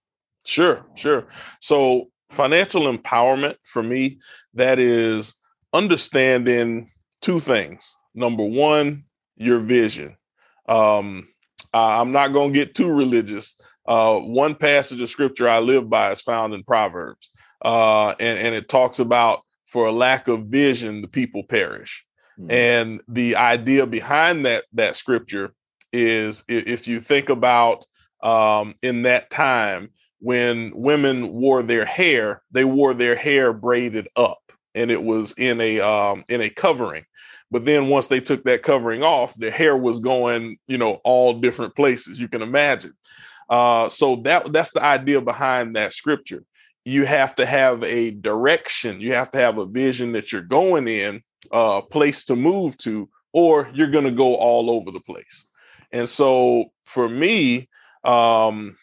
Sure, 0.46 0.84
sure. 0.96 1.28
So 1.60 2.10
financial 2.30 2.84
empowerment 2.84 3.56
for 3.64 3.84
me, 3.84 4.20
that 4.56 4.80
is 4.80 5.36
understanding 5.72 6.92
two 7.22 7.40
things. 7.40 7.94
Number 8.16 8.44
one, 8.44 9.04
your 9.36 9.60
vision. 9.60 10.18
Um, 10.68 11.28
I'm 11.74 12.12
not 12.12 12.34
going 12.34 12.52
to 12.52 12.60
get 12.60 12.74
too 12.74 12.92
religious. 12.92 13.56
Uh, 13.88 14.20
one 14.20 14.56
passage 14.56 15.02
of 15.02 15.10
scripture 15.10 15.48
I 15.48 15.60
live 15.60 15.90
by 15.90 16.12
is 16.12 16.22
found 16.22 16.54
in 16.54 16.64
Proverbs. 16.64 17.30
Uh, 17.64 18.10
and 18.20 18.40
and 18.40 18.56
it 18.56 18.70
talks 18.70 19.00
about 19.00 19.42
for 19.66 19.88
a 19.88 19.92
lack 19.92 20.28
of 20.28 20.48
vision, 20.48 21.02
the 21.02 21.08
people 21.08 21.44
perish. 21.44 22.06
Mm-hmm. 22.40 22.52
And 22.52 23.02
the 23.08 23.36
idea 23.36 23.86
behind 23.86 24.46
that 24.46 24.66
that 24.74 24.96
scripture 24.96 25.54
is 25.92 26.44
if 26.48 26.88
you 26.88 27.00
think 27.00 27.30
about 27.30 27.86
um, 28.24 28.76
in 28.82 29.04
that 29.04 29.30
time 29.30 29.90
when 30.20 30.72
women 30.76 31.34
wore 31.34 31.64
their 31.64 31.86
hair, 31.86 32.42
they 32.52 32.66
wore 32.66 32.94
their 32.94 33.16
hair 33.16 33.54
braided 33.54 34.08
up, 34.16 34.40
and 34.76 34.92
it 34.92 35.02
was 35.02 35.34
in 35.38 35.62
a 35.62 35.80
um, 35.80 36.24
in 36.28 36.42
a 36.42 36.50
covering. 36.50 37.06
But 37.52 37.66
then 37.66 37.88
once 37.88 38.08
they 38.08 38.20
took 38.20 38.44
that 38.44 38.64
covering 38.64 39.02
off, 39.02 39.34
their 39.36 39.52
hair 39.52 39.76
was 39.76 40.00
going, 40.00 40.58
you 40.68 40.78
know, 40.78 41.00
all 41.04 41.40
different 41.40 41.76
places. 41.76 42.20
You 42.20 42.28
can 42.28 42.42
imagine. 42.42 42.94
Uh, 43.50 43.90
so 43.90 44.18
that 44.18 44.52
that's 44.54 44.72
the 44.72 44.84
idea 44.84 45.22
behind 45.22 45.76
that 45.76 45.94
scripture. 45.94 46.44
You 46.90 47.06
have 47.06 47.36
to 47.36 47.46
have 47.46 47.84
a 47.84 48.12
direction. 48.12 49.00
You 49.00 49.14
have 49.14 49.32
to 49.32 49.38
have 49.38 49.60
a 49.60 49.66
vision 49.66 50.12
that 50.14 50.32
you're 50.32 50.42
going 50.42 50.88
in, 50.88 51.22
a 51.52 51.56
uh, 51.56 51.82
place 51.82 52.26
to 52.26 52.36
move 52.36 52.78
to, 52.80 53.08
or 53.32 53.70
you're 53.74 53.92
going 53.92 54.06
to 54.06 54.12
go 54.12 54.36
all 54.36 54.72
over 54.72 54.90
the 54.92 55.00
place. 55.00 55.48
And 55.92 56.10
so 56.10 56.72
for 56.86 57.08
me, 57.08 57.70
um, 58.04 58.76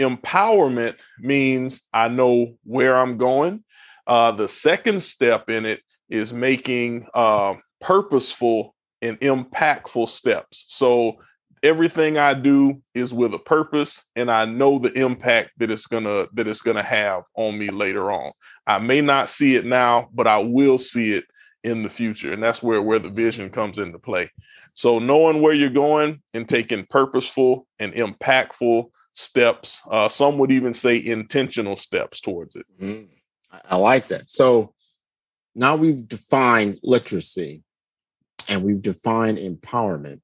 empowerment 0.00 0.96
means 1.20 1.82
I 1.92 2.08
know 2.08 2.56
where 2.64 2.96
I'm 2.96 3.16
going. 3.16 3.62
Uh, 4.06 4.32
the 4.32 4.48
second 4.48 5.02
step 5.02 5.48
in 5.48 5.64
it 5.64 5.80
is 6.08 6.32
making 6.32 7.06
uh, 7.14 7.54
purposeful 7.80 8.74
and 9.00 9.18
impactful 9.20 10.08
steps. 10.08 10.66
So 10.68 11.16
everything 11.64 12.18
I 12.18 12.34
do 12.34 12.80
is 12.94 13.12
with 13.12 13.34
a 13.34 13.38
purpose, 13.38 14.04
and 14.14 14.30
I 14.30 14.44
know 14.44 14.78
the 14.78 14.92
impact 14.92 15.52
that 15.58 15.70
it's 15.70 15.86
gonna 15.86 16.26
that 16.34 16.46
it's 16.46 16.62
gonna 16.62 16.82
have 16.82 17.24
on 17.34 17.58
me 17.58 17.70
later 17.70 18.12
on. 18.12 18.30
I 18.66 18.78
may 18.78 19.00
not 19.00 19.28
see 19.28 19.56
it 19.56 19.64
now, 19.64 20.08
but 20.12 20.28
I 20.28 20.38
will 20.38 20.78
see 20.78 21.14
it 21.14 21.24
in 21.64 21.82
the 21.82 21.90
future, 21.90 22.32
and 22.32 22.42
that's 22.42 22.62
where 22.62 22.82
where 22.82 23.00
the 23.00 23.10
vision 23.10 23.50
comes 23.50 23.78
into 23.78 23.98
play. 23.98 24.30
So 24.74 24.98
knowing 24.98 25.40
where 25.40 25.54
you're 25.54 25.70
going 25.70 26.20
and 26.34 26.48
taking 26.48 26.86
purposeful 26.86 27.66
and 27.78 27.92
impactful 27.94 28.90
steps. 29.14 29.80
Uh, 29.88 30.08
some 30.08 30.38
would 30.38 30.50
even 30.50 30.74
say 30.74 31.04
intentional 31.04 31.76
steps 31.76 32.20
towards 32.20 32.56
it. 32.56 32.66
Mm, 32.80 33.08
I 33.64 33.76
like 33.76 34.08
that. 34.08 34.28
So 34.28 34.74
now 35.54 35.76
we've 35.76 36.06
defined 36.06 36.80
literacy 36.82 37.62
and 38.48 38.62
we've 38.62 38.82
defined 38.82 39.38
empowerment 39.38 40.20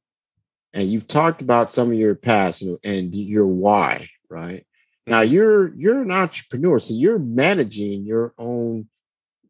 and 0.73 0.89
you've 0.91 1.09
talked 1.09 1.43
about 1.43 1.73
some 1.73 1.91
of 1.91 1.99
your 1.99 2.15
past 2.15 2.63
and, 2.63 2.79
and 2.85 3.15
your 3.15 3.47
why 3.47 4.09
right? 4.31 4.65
Now 5.07 5.23
mm-hmm. 5.23 5.35
you're 5.35 5.75
you're 5.75 6.03
an 6.03 6.13
entrepreneur 6.13 6.79
so 6.79 6.95
you're 6.95 7.19
managing 7.19 8.07
your 8.07 8.33
own 8.39 8.89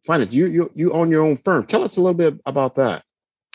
finance. 0.07 0.33
You 0.33 0.47
you, 0.47 0.71
you 0.75 0.93
own 0.93 1.11
your 1.11 1.23
own 1.23 1.37
firm. 1.37 1.67
Tell 1.67 1.85
us 1.85 1.97
a 1.97 2.00
little 2.00 2.17
bit 2.17 2.41
about 2.47 2.75
that. 2.77 3.05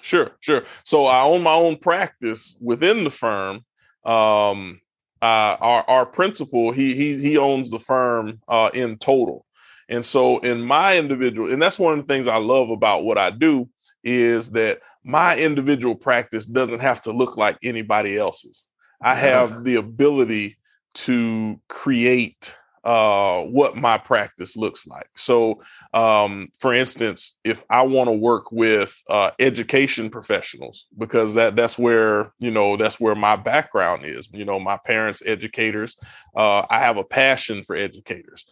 Sure 0.02 0.32
sure. 0.40 0.64
So 0.84 1.08
i 1.08 1.24
own 1.24 1.42
my 1.42 1.54
own 1.54 1.78
practice 1.78 2.56
within 2.62 3.04
the 3.04 3.10
firm. 3.10 3.66
Um 4.06 4.82
uh 5.22 5.58
our 5.60 5.84
our 5.90 6.06
principal 6.06 6.72
he 6.72 6.94
he 6.96 7.20
he 7.20 7.38
owns 7.38 7.72
the 7.72 7.80
firm 7.80 8.40
uh 8.48 8.70
in 8.74 8.98
total. 8.98 9.46
And 9.90 10.06
so 10.06 10.40
in 10.40 10.62
my 10.62 10.98
individual 10.98 11.52
and 11.52 11.62
that's 11.62 11.80
one 11.80 11.98
of 11.98 12.06
the 12.06 12.12
things 12.12 12.28
i 12.28 12.38
love 12.38 12.70
about 12.70 13.04
what 13.04 13.18
i 13.18 13.30
do 13.30 13.70
is 14.04 14.52
that 14.52 14.82
my 15.06 15.38
individual 15.38 15.96
practice 15.96 16.46
doesn't 16.46 16.80
have 16.80 17.00
to 17.02 17.12
look 17.12 17.38
like 17.38 17.58
anybody 17.64 18.18
else's. 18.18 18.68
I 19.02 19.14
have 19.14 19.64
the 19.64 19.76
ability 19.76 20.58
to 20.96 21.62
create 21.70 22.56
uh, 22.84 23.44
what 23.44 23.76
my 23.76 23.98
practice 23.98 24.56
looks 24.56 24.88
like. 24.88 25.10
So, 25.16 25.62
um, 25.94 26.50
for 26.60 26.74
instance, 26.74 27.38
if 27.44 27.64
I 27.70 27.84
want 27.84 28.08
to 28.08 28.14
work 28.14 28.52
with 28.52 29.00
uh, 29.10 29.32
education 29.40 30.10
professionals, 30.10 30.88
because 30.98 31.34
that 31.36 31.56
that's 31.56 31.78
where 31.78 32.32
you 32.40 32.52
know 32.52 32.78
that's 32.78 33.00
where 33.00 33.16
my 33.16 33.36
background 33.36 34.06
is. 34.06 34.30
You 34.32 34.46
know, 34.46 34.60
my 34.60 34.78
parents 34.78 35.22
educators. 35.26 35.98
Uh, 36.36 36.66
I 36.70 36.80
have 36.80 36.98
a 36.98 37.04
passion 37.04 37.64
for 37.64 37.76
educators. 37.76 38.46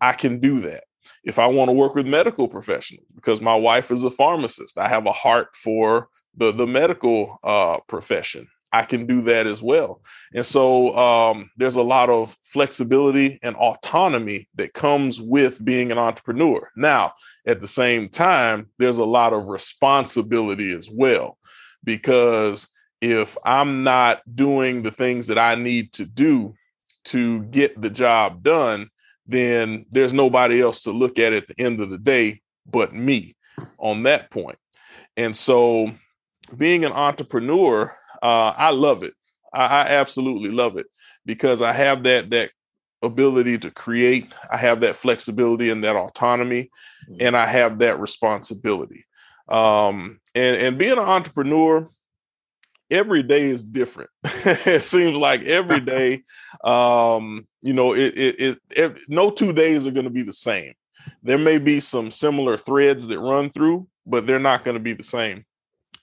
I 0.00 0.12
can 0.12 0.40
do 0.40 0.60
that 0.60 0.84
if 1.26 1.38
I 1.38 1.46
want 1.48 1.68
to 1.68 1.72
work 1.82 1.94
with 1.94 2.06
medical 2.06 2.48
professionals, 2.48 3.06
because 3.14 3.40
my 3.42 3.54
wife 3.54 3.90
is 3.90 4.04
a 4.04 4.10
pharmacist, 4.10 4.78
I 4.78 4.88
have 4.88 5.06
a 5.06 5.12
heart 5.12 5.48
for 5.54 6.08
the 6.34 6.52
the 6.52 6.66
medical 6.66 7.38
uh, 7.44 7.78
profession. 7.86 8.48
I 8.72 8.82
can 8.82 9.06
do 9.06 9.22
that 9.22 9.46
as 9.46 9.62
well. 9.62 10.02
And 10.34 10.44
so 10.44 10.96
um, 10.98 11.50
there's 11.56 11.76
a 11.76 11.82
lot 11.96 12.10
of 12.10 12.36
flexibility 12.42 13.38
and 13.42 13.56
autonomy 13.56 14.48
that 14.56 14.74
comes 14.74 15.20
with 15.20 15.64
being 15.64 15.92
an 15.92 15.98
entrepreneur. 15.98 16.68
Now, 16.76 17.14
at 17.46 17.60
the 17.60 17.68
same 17.68 18.08
time, 18.08 18.68
there's 18.78 18.98
a 18.98 19.04
lot 19.04 19.32
of 19.32 19.46
responsibility 19.46 20.72
as 20.72 20.90
well, 20.90 21.38
because 21.84 22.68
if 23.00 23.36
I'm 23.44 23.84
not 23.84 24.20
doing 24.34 24.82
the 24.82 24.90
things 24.90 25.26
that 25.28 25.38
I 25.38 25.54
need 25.54 25.92
to 25.94 26.04
do 26.04 26.54
to 27.04 27.44
get 27.44 27.80
the 27.80 27.90
job 27.90 28.42
done, 28.42 28.90
then 29.26 29.86
there's 29.90 30.12
nobody 30.12 30.60
else 30.60 30.82
to 30.82 30.92
look 30.92 31.18
at 31.18 31.32
at 31.32 31.48
the 31.48 31.54
end 31.58 31.80
of 31.80 31.90
the 31.90 31.98
day 31.98 32.40
but 32.70 32.94
me 32.94 33.36
on 33.78 34.02
that 34.04 34.30
point. 34.30 34.58
And 35.16 35.36
so 35.36 35.92
being 36.56 36.84
an 36.84 36.92
entrepreneur, 36.92 37.94
uh, 38.22 38.52
I 38.56 38.70
love 38.70 39.02
it. 39.02 39.14
I, 39.52 39.64
I 39.64 39.82
absolutely 39.94 40.50
love 40.50 40.76
it 40.76 40.86
because 41.24 41.62
I 41.62 41.72
have 41.72 42.04
that 42.04 42.30
that 42.30 42.50
ability 43.02 43.58
to 43.58 43.70
create. 43.70 44.32
I 44.50 44.56
have 44.56 44.80
that 44.80 44.96
flexibility 44.96 45.70
and 45.70 45.84
that 45.84 45.96
autonomy, 45.96 46.70
mm. 47.08 47.16
and 47.20 47.36
I 47.36 47.46
have 47.46 47.78
that 47.78 47.98
responsibility. 48.00 49.04
Um, 49.48 50.20
and 50.34 50.56
and 50.56 50.78
being 50.78 50.92
an 50.92 50.98
entrepreneur, 50.98 51.88
every 52.90 53.22
day 53.22 53.50
is 53.50 53.64
different. 53.64 54.10
it 54.24 54.82
seems 54.82 55.16
like 55.16 55.42
every 55.42 55.80
day, 55.94 56.22
um, 56.64 57.46
you 57.62 57.72
know, 57.72 57.94
it, 57.94 58.14
it, 58.16 58.58
it, 58.70 58.96
no 59.08 59.30
two 59.30 59.52
days 59.52 59.86
are 59.86 59.92
going 59.92 60.04
to 60.04 60.10
be 60.10 60.22
the 60.22 60.32
same. 60.32 60.74
There 61.22 61.38
may 61.38 61.58
be 61.58 61.80
some 61.80 62.10
similar 62.10 62.56
threads 62.56 63.06
that 63.06 63.18
run 63.18 63.50
through, 63.50 63.86
but 64.06 64.26
they're 64.26 64.38
not 64.38 64.64
going 64.64 64.76
to 64.76 64.82
be 64.82 64.92
the 64.92 65.04
same. 65.04 65.44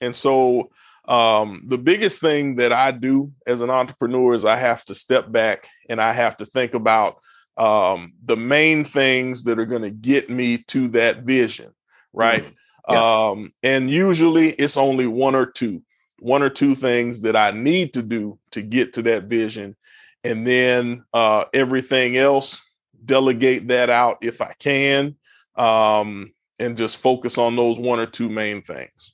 And 0.00 0.14
so, 0.14 0.70
um, 1.06 1.64
the 1.66 1.76
biggest 1.76 2.20
thing 2.20 2.56
that 2.56 2.72
I 2.72 2.90
do 2.90 3.32
as 3.46 3.60
an 3.60 3.68
entrepreneur 3.68 4.32
is 4.32 4.44
I 4.44 4.56
have 4.56 4.84
to 4.86 4.94
step 4.94 5.30
back 5.30 5.68
and 5.90 6.00
I 6.00 6.12
have 6.12 6.38
to 6.38 6.46
think 6.46 6.72
about 6.72 7.18
um, 7.58 8.14
the 8.24 8.36
main 8.36 8.84
things 8.84 9.44
that 9.44 9.58
are 9.58 9.66
going 9.66 9.82
to 9.82 9.90
get 9.90 10.30
me 10.30 10.58
to 10.68 10.88
that 10.88 11.18
vision, 11.18 11.72
right? 12.14 12.42
Mm-hmm. 12.42 12.92
Yeah. 12.94 13.28
Um, 13.28 13.52
and 13.62 13.90
usually 13.90 14.50
it's 14.50 14.78
only 14.78 15.06
one 15.06 15.34
or 15.34 15.46
two 15.46 15.82
one 16.24 16.42
or 16.42 16.48
two 16.48 16.74
things 16.74 17.20
that 17.20 17.36
I 17.36 17.50
need 17.50 17.92
to 17.92 18.02
do 18.02 18.38
to 18.52 18.62
get 18.62 18.94
to 18.94 19.02
that 19.02 19.24
vision. 19.24 19.76
And 20.24 20.46
then 20.46 21.04
uh, 21.12 21.44
everything 21.52 22.16
else, 22.16 22.58
delegate 23.04 23.68
that 23.68 23.90
out 23.90 24.16
if 24.22 24.40
I 24.40 24.54
can, 24.58 25.16
um, 25.54 26.32
and 26.58 26.78
just 26.78 26.96
focus 26.96 27.36
on 27.36 27.56
those 27.56 27.78
one 27.78 28.00
or 28.00 28.06
two 28.06 28.30
main 28.30 28.62
things. 28.62 29.12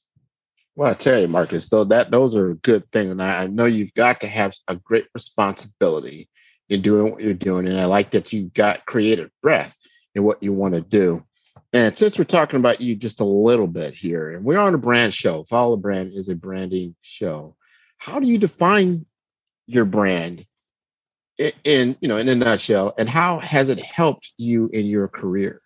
Well, 0.77 0.93
I 0.93 0.95
tell 0.95 1.21
you, 1.21 1.27
Marcus, 1.27 1.69
though 1.69 1.83
that 1.83 2.13
those 2.13 2.37
are 2.37 2.55
good 2.55 2.89
thing, 2.93 3.11
and 3.11 3.21
I, 3.21 3.43
I 3.43 3.47
know 3.49 3.65
you've 3.65 3.95
got 3.95 4.21
to 4.21 4.29
have 4.29 4.55
a 4.69 4.77
great 4.77 5.09
responsibility 5.13 6.29
in 6.69 6.81
doing 6.81 7.11
what 7.11 7.23
you're 7.23 7.35
doing, 7.35 7.67
and 7.67 7.81
I 7.81 7.87
like 7.87 8.13
that 8.13 8.33
you 8.33 8.53
got 8.55 8.87
creative 8.87 9.31
breath 9.43 9.77
in 10.15 10.23
what 10.23 10.45
you 10.45 10.53
want 10.53 10.75
to 10.75 10.81
do. 10.81 11.27
And 11.73 11.97
since 11.97 12.19
we're 12.19 12.25
talking 12.25 12.59
about 12.59 12.81
you 12.81 12.97
just 12.97 13.21
a 13.21 13.25
little 13.25 13.69
bit 13.69 13.95
here, 13.95 14.31
and 14.31 14.45
we're 14.45 14.59
on 14.59 14.75
a 14.75 14.79
brand 14.79 15.15
show, 15.15 15.45
Follow 15.45 15.77
Brand 15.77 16.13
is 16.13 16.29
a 16.29 16.35
branding 16.35 16.97
show. 17.01 17.55
How 17.99 18.19
do 18.19 18.27
you 18.27 18.39
define 18.39 19.07
your 19.67 19.85
brand 19.85 20.47
in, 21.39 21.53
in 21.63 21.97
you 22.01 22.09
know 22.09 22.17
in 22.17 22.29
a 22.29 22.35
nutshell, 22.35 22.95
and 22.99 23.09
how 23.09 23.39
has 23.39 23.69
it 23.69 23.81
helped 23.81 24.33
you 24.37 24.69
in 24.73 24.87
your 24.87 25.07
career? 25.07 25.63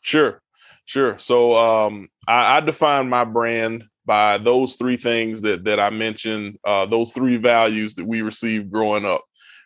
Sure, 0.00 0.40
sure. 0.86 1.18
So 1.18 1.56
um, 1.56 2.08
I, 2.26 2.56
I 2.56 2.60
define 2.60 3.10
my 3.10 3.24
brand 3.24 3.84
by 4.06 4.38
those 4.38 4.76
three 4.76 4.96
things 4.96 5.42
that 5.42 5.64
that 5.64 5.78
I 5.78 5.90
mentioned, 5.90 6.58
uh, 6.64 6.86
those 6.86 7.12
three 7.12 7.36
values 7.36 7.94
that 7.96 8.06
we 8.06 8.22
received 8.22 8.70
growing 8.70 9.04
up. 9.04 9.22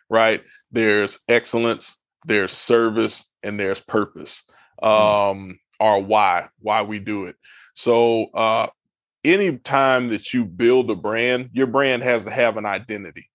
Right? 0.09 0.43
There's 0.71 1.19
excellence, 1.29 1.97
there's 2.25 2.51
service, 2.51 3.23
and 3.41 3.57
there's 3.57 3.79
purpose. 3.79 4.43
Mm. 4.81 5.31
um, 5.31 5.59
or 5.79 6.01
why 6.01 6.49
why 6.59 6.81
we 6.81 6.99
do 6.99 7.25
it. 7.25 7.35
So 7.73 8.25
uh, 8.27 8.67
any 9.23 9.57
time 9.57 10.09
that 10.09 10.33
you 10.33 10.45
build 10.45 10.89
a 10.89 10.95
brand, 10.95 11.49
your 11.53 11.67
brand 11.67 12.03
has 12.03 12.23
to 12.23 12.31
have 12.31 12.57
an 12.57 12.65
identity. 12.65 13.29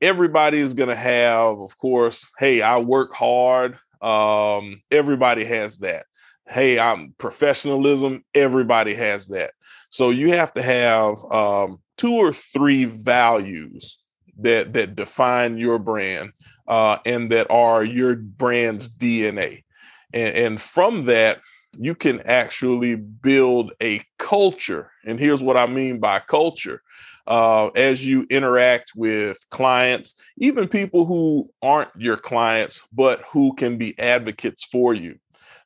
Everybody 0.00 0.58
is 0.58 0.74
going 0.74 0.88
to 0.88 0.96
have, 0.96 1.58
of 1.58 1.76
course, 1.78 2.30
hey, 2.38 2.62
I 2.62 2.78
work 2.78 3.12
hard. 3.12 3.78
Um, 4.00 4.82
everybody 4.90 5.44
has 5.44 5.78
that. 5.78 6.06
Hey, 6.48 6.78
I'm 6.78 7.14
professionalism. 7.18 8.24
Everybody 8.34 8.94
has 8.94 9.28
that. 9.28 9.52
So 9.90 10.10
you 10.10 10.32
have 10.32 10.54
to 10.54 10.62
have 10.62 11.16
um, 11.32 11.80
two 11.96 12.14
or 12.14 12.32
three 12.32 12.84
values 12.86 13.98
that 14.38 14.72
that 14.72 14.96
define 14.96 15.58
your 15.58 15.78
brand 15.78 16.32
uh, 16.66 16.98
and 17.04 17.30
that 17.30 17.50
are 17.50 17.84
your 17.84 18.16
brand's 18.16 18.88
DNA. 18.88 19.64
And, 20.12 20.34
and 20.36 20.60
from 20.60 21.06
that 21.06 21.40
you 21.78 21.94
can 21.94 22.20
actually 22.22 22.96
build 22.96 23.72
a 23.80 24.00
culture. 24.18 24.90
And 25.04 25.18
here's 25.18 25.42
what 25.42 25.56
i 25.56 25.66
mean 25.66 25.98
by 25.98 26.20
culture. 26.20 26.82
Uh, 27.26 27.68
as 27.76 28.04
you 28.04 28.26
interact 28.30 28.92
with 28.96 29.38
clients 29.50 30.14
even 30.38 30.66
people 30.66 31.04
who 31.04 31.48
aren't 31.62 31.90
your 31.96 32.16
clients 32.16 32.80
but 32.92 33.22
who 33.30 33.54
can 33.54 33.76
be 33.76 33.96
advocates 34.00 34.64
for 34.64 34.94
you 34.94 35.16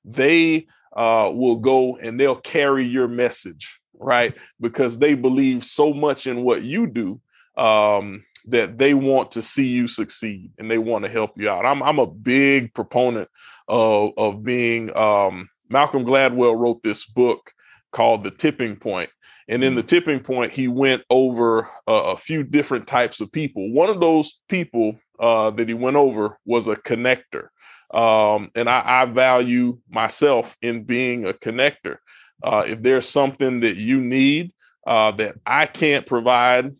they 0.04 0.66
uh, 0.94 1.30
will 1.32 1.56
go 1.56 1.96
and 1.98 2.18
they'll 2.18 2.34
carry 2.34 2.84
your 2.84 3.06
message 3.08 3.80
right? 3.98 4.34
Because 4.60 4.98
they 4.98 5.14
believe 5.14 5.64
so 5.64 5.92
much 5.92 6.26
in 6.26 6.42
what 6.42 6.62
you 6.62 6.86
do 6.86 7.20
um, 7.56 8.24
that 8.46 8.78
they 8.78 8.94
want 8.94 9.30
to 9.32 9.42
see 9.42 9.66
you 9.66 9.88
succeed 9.88 10.50
and 10.58 10.70
they 10.70 10.78
want 10.78 11.04
to 11.04 11.10
help 11.10 11.32
you 11.36 11.48
out. 11.48 11.64
I'm 11.64 11.82
I'm 11.82 11.98
a 11.98 12.06
big 12.06 12.74
proponent 12.74 13.28
of 13.68 14.12
of 14.16 14.42
being 14.42 14.94
um, 14.96 15.48
Malcolm 15.68 16.04
Gladwell 16.04 16.58
wrote 16.58 16.82
this 16.82 17.04
book 17.04 17.52
called 17.92 18.24
The 18.24 18.30
Tipping 18.30 18.76
Point. 18.76 19.10
And 19.46 19.62
in 19.62 19.74
the 19.74 19.82
mm. 19.82 19.86
tipping 19.86 20.20
point, 20.20 20.52
he 20.52 20.68
went 20.68 21.02
over 21.10 21.68
a, 21.86 21.92
a 21.92 22.16
few 22.16 22.42
different 22.42 22.86
types 22.86 23.20
of 23.20 23.30
people. 23.30 23.70
One 23.74 23.90
of 23.90 24.00
those 24.00 24.40
people 24.48 24.98
uh, 25.20 25.50
that 25.50 25.68
he 25.68 25.74
went 25.74 25.96
over 25.96 26.38
was 26.46 26.66
a 26.66 26.76
connector. 26.76 27.48
Um, 27.92 28.50
and 28.54 28.70
I, 28.70 29.02
I, 29.02 29.04
value 29.04 29.78
myself 29.90 30.56
in 30.62 30.84
being 30.84 31.26
a 31.26 31.34
connector. 31.34 31.98
Uh, 32.42 32.64
if 32.66 32.82
there's 32.82 33.06
something 33.06 33.60
that 33.60 33.76
you 33.76 34.00
need 34.00 34.50
uh, 34.86 35.10
that 35.12 35.36
I 35.44 35.66
can't 35.66 36.06
provide 36.06 36.74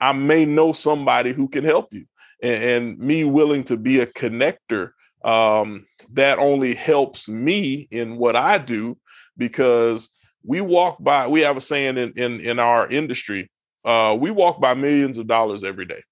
I 0.00 0.12
may 0.12 0.44
know 0.44 0.72
somebody 0.72 1.32
who 1.32 1.48
can 1.48 1.64
help 1.64 1.92
you. 1.92 2.04
And, 2.42 2.62
and 2.62 2.98
me 2.98 3.24
willing 3.24 3.64
to 3.64 3.76
be 3.76 4.00
a 4.00 4.06
connector, 4.06 4.90
um, 5.28 5.86
that 6.14 6.38
only 6.38 6.74
helps 6.74 7.28
me 7.28 7.86
in 7.90 8.16
what 8.16 8.34
I 8.34 8.56
do 8.56 8.96
because 9.36 10.08
we 10.42 10.62
walk 10.62 10.96
by, 11.00 11.28
we 11.28 11.40
have 11.40 11.58
a 11.58 11.60
saying 11.60 11.98
in, 11.98 12.12
in, 12.16 12.40
in 12.40 12.58
our 12.58 12.88
industry, 12.88 13.50
uh, 13.84 14.16
we 14.18 14.30
walk 14.30 14.58
by 14.58 14.72
millions 14.72 15.18
of 15.18 15.26
dollars 15.26 15.64
every 15.64 15.84
day. 15.84 16.02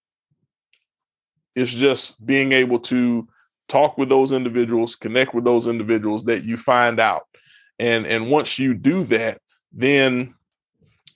It's 1.54 1.72
just 1.72 2.24
being 2.26 2.52
able 2.52 2.78
to 2.80 3.26
talk 3.68 3.96
with 3.96 4.10
those 4.10 4.32
individuals, 4.32 4.94
connect 4.94 5.34
with 5.34 5.44
those 5.44 5.66
individuals 5.66 6.24
that 6.24 6.44
you 6.44 6.58
find 6.58 7.00
out. 7.00 7.22
And 7.78 8.06
and 8.06 8.30
once 8.30 8.58
you 8.58 8.74
do 8.74 9.04
that, 9.04 9.40
then 9.72 10.34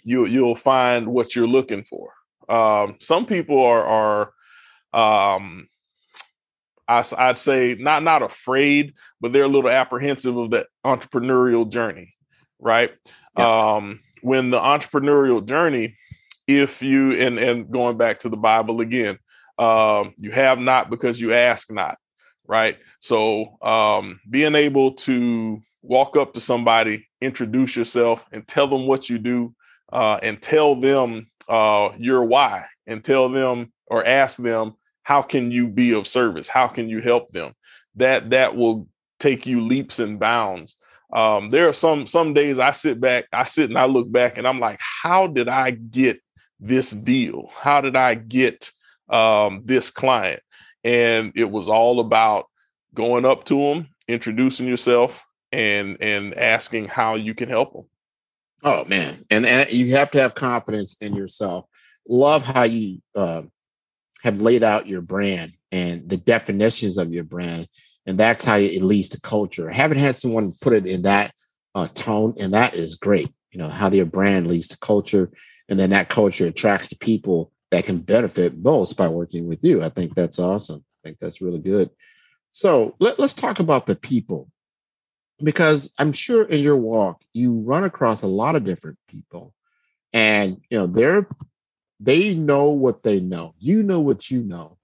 you 0.03 0.27
you'll 0.27 0.57
find 0.57 1.07
what 1.09 1.37
you're 1.37 1.47
looking 1.47 1.85
for. 1.85 2.13
Um, 2.49 2.97
some 3.01 3.27
people 3.27 3.63
are 3.63 4.33
are 4.95 5.35
um, 5.35 5.69
I, 6.91 7.05
I'd 7.17 7.39
say 7.39 7.77
not 7.79 8.03
not 8.03 8.23
afraid, 8.23 8.95
but 9.21 9.33
they're 9.33 9.45
a 9.45 9.49
little 9.49 9.71
apprehensive 9.71 10.37
of 10.37 10.51
that 10.51 10.67
entrepreneurial 10.85 11.71
journey, 11.71 12.15
right? 12.59 12.93
Yeah. 13.39 13.75
Um, 13.75 14.01
when 14.23 14.51
the 14.51 14.59
entrepreneurial 14.59 15.47
journey, 15.47 15.97
if 16.49 16.83
you 16.83 17.13
and 17.13 17.39
and 17.39 17.71
going 17.71 17.97
back 17.97 18.19
to 18.21 18.29
the 18.29 18.37
Bible 18.37 18.81
again, 18.81 19.19
um, 19.59 20.15
you 20.19 20.33
have 20.33 20.59
not 20.59 20.91
because 20.91 21.21
you 21.21 21.33
ask 21.33 21.71
not, 21.71 21.97
right? 22.47 22.77
So 22.99 23.57
um, 23.63 24.21
being 24.29 24.57
able 24.57 24.93
to 24.95 25.63
walk 25.83 26.17
up 26.17 26.35
to 26.35 26.41
somebody, 26.41 27.09
introduce 27.21 27.77
yourself, 27.77 28.27
and 28.33 28.47
tell 28.47 28.67
them 28.67 28.87
what 28.87 29.09
you 29.09 29.19
do, 29.19 29.55
uh, 29.93 30.19
and 30.25 30.43
tell 30.43 30.75
them 30.75 31.31
uh, 31.49 31.93
your 31.99 32.25
why 32.25 32.67
and 32.87 33.05
tell 33.05 33.29
them 33.29 33.73
or 33.87 34.05
ask 34.05 34.39
them 34.39 34.75
how 35.03 35.23
can 35.23 35.51
you 35.51 35.69
be 35.69 35.93
of 35.93 36.07
service? 36.07 36.49
How 36.49 36.67
can 36.67 36.89
you 36.89 37.01
help 37.01 37.31
them? 37.33 37.53
That 37.97 38.31
that 38.31 38.57
will 38.57 38.89
take 39.19 39.47
you 39.47 39.61
leaps 39.61 39.99
and 39.99 40.19
bounds. 40.19 40.77
Um, 41.13 41.51
there 41.51 41.69
are 41.69 41.73
some 41.73 42.07
some 42.07 42.35
days 42.35 42.61
i 42.61 42.71
sit 42.71 43.01
back 43.01 43.25
i 43.33 43.43
sit 43.43 43.69
and 43.69 43.77
i 43.77 43.85
look 43.85 44.13
back 44.13 44.39
and 44.39 44.47
i'm 44.47 44.61
like 44.61 44.79
how 44.79 45.27
did 45.27 45.49
i 45.49 45.73
get 45.73 46.21
this 46.61 46.91
deal? 46.93 47.51
How 47.59 47.81
did 47.81 47.97
i 47.97 48.15
get 48.15 48.71
um, 49.09 49.63
this 49.65 49.91
client? 49.91 50.41
And 50.85 51.33
it 51.35 51.51
was 51.51 51.69
all 51.69 51.99
about 51.99 52.47
going 52.95 53.27
up 53.27 53.45
to 53.47 53.59
them 53.59 53.89
introducing 54.09 54.69
yourself 54.69 55.25
and 55.53 55.97
and 56.01 56.35
asking 56.35 56.87
how 56.87 57.17
you 57.17 57.35
can 57.35 57.49
help 57.49 57.73
them 57.73 57.87
Oh 58.63 58.85
man, 58.85 59.25
and 59.31 59.47
and 59.47 59.73
you 59.73 59.93
have 59.97 60.11
to 60.11 60.21
have 60.21 60.35
confidence 60.35 60.97
in 61.01 61.15
yourself. 61.15 61.65
Love 62.09 62.45
how 62.45 62.65
you 62.65 63.01
uh, 63.15 63.43
have 64.23 64.41
laid 64.41 64.63
out 64.63 64.87
your 64.87 65.01
brand 65.01 65.53
and 65.73 66.09
the 66.09 66.17
definitions 66.17 66.99
of 66.99 67.13
your 67.13 67.25
brand, 67.25 67.69
and 68.07 68.19
that's 68.19 68.45
how 68.45 68.57
it 68.57 68.83
leads 68.83 69.11
to 69.11 69.21
culture. 69.21 69.71
Haven't 69.71 69.99
had 69.99 70.17
someone 70.17 70.55
put 70.61 70.73
it 70.73 70.87
in 70.87 71.03
that 71.03 71.33
uh, 71.75 71.89
tone, 71.95 72.35
and 72.41 72.55
that 72.55 72.75
is 72.75 72.95
great. 72.97 73.33
You 73.53 73.59
know 73.59 73.69
how 73.69 73.89
their 73.89 74.05
brand 74.05 74.47
leads 74.47 74.69
to 74.69 74.79
culture, 74.79 75.31
and 75.69 75.79
then 75.79 75.91
that 75.91 76.09
culture 76.09 76.47
attracts 76.47 76.89
the 76.89 76.97
people 76.97 77.53
that 77.71 77.85
can 77.85 77.99
benefit 77.99 78.59
most 78.59 78.97
by 78.97 79.09
working 79.09 79.47
with 79.47 79.61
you. 79.63 79.83
I 79.83 79.89
think 79.89 80.15
that's 80.15 80.39
awesome. 80.39 80.85
I 80.93 81.09
think 81.09 81.19
that's 81.21 81.41
really 81.41 81.61
good. 81.61 81.91
So 82.53 82.97
let, 82.99 83.19
let's 83.19 83.35
talk 83.35 83.61
about 83.61 83.87
the 83.87 83.95
people 83.95 84.51
because 85.43 85.93
I'm 85.99 86.13
sure 86.13 86.43
in 86.45 86.63
your 86.63 86.77
walk 86.77 87.23
you 87.33 87.61
run 87.61 87.85
across 87.85 88.23
a 88.23 88.27
lot 88.27 88.57
of 88.57 88.65
different 88.65 88.99
people, 89.09 89.55
and 90.13 90.61
you 90.71 90.79
know 90.79 90.87
they're 90.87 91.29
they 92.01 92.35
know 92.35 92.71
what 92.71 93.03
they 93.03 93.21
know. 93.21 93.55
You 93.59 93.83
know 93.83 94.01
what 94.01 94.31
you 94.31 94.43
know. 94.43 94.79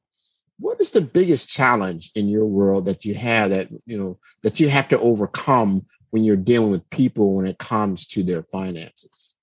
What 0.59 0.81
is 0.81 0.91
the 0.91 1.01
biggest 1.01 1.49
challenge 1.49 2.13
in 2.15 2.29
your 2.29 2.47
world 2.47 2.87
that 2.87 3.05
you 3.05 3.15
have 3.15 3.51
that 3.51 3.69
you 3.87 3.99
know 3.99 4.19
that 4.43 4.61
you 4.61 4.69
have 4.69 4.89
to 4.89 4.99
overcome 5.01 5.87
when 6.11 6.25
you're 6.25 6.37
dealing 6.37 6.71
with 6.71 6.89
people 6.91 7.37
when 7.37 7.47
it 7.47 7.59
comes 7.59 8.07
to 8.09 8.23
their 8.23 8.43
finances? 8.45 9.35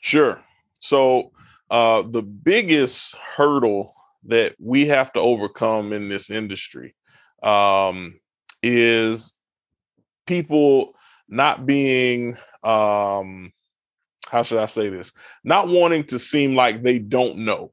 Sure. 0.00 0.40
So 0.78 1.32
uh, 1.70 2.02
the 2.02 2.22
biggest 2.22 3.16
hurdle 3.16 3.92
that 4.24 4.54
we 4.60 4.86
have 4.86 5.12
to 5.12 5.20
overcome 5.20 5.92
in 5.92 6.08
this 6.08 6.30
industry 6.30 6.94
um, 7.42 8.20
is 8.62 9.34
people 10.26 10.94
not 11.28 11.66
being 11.66 12.36
um 12.62 13.52
how 14.28 14.42
should 14.42 14.58
I 14.58 14.66
say 14.66 14.88
this? 14.88 15.12
Not 15.44 15.68
wanting 15.68 16.04
to 16.04 16.18
seem 16.18 16.54
like 16.54 16.82
they 16.82 16.98
don't 16.98 17.38
know. 17.38 17.72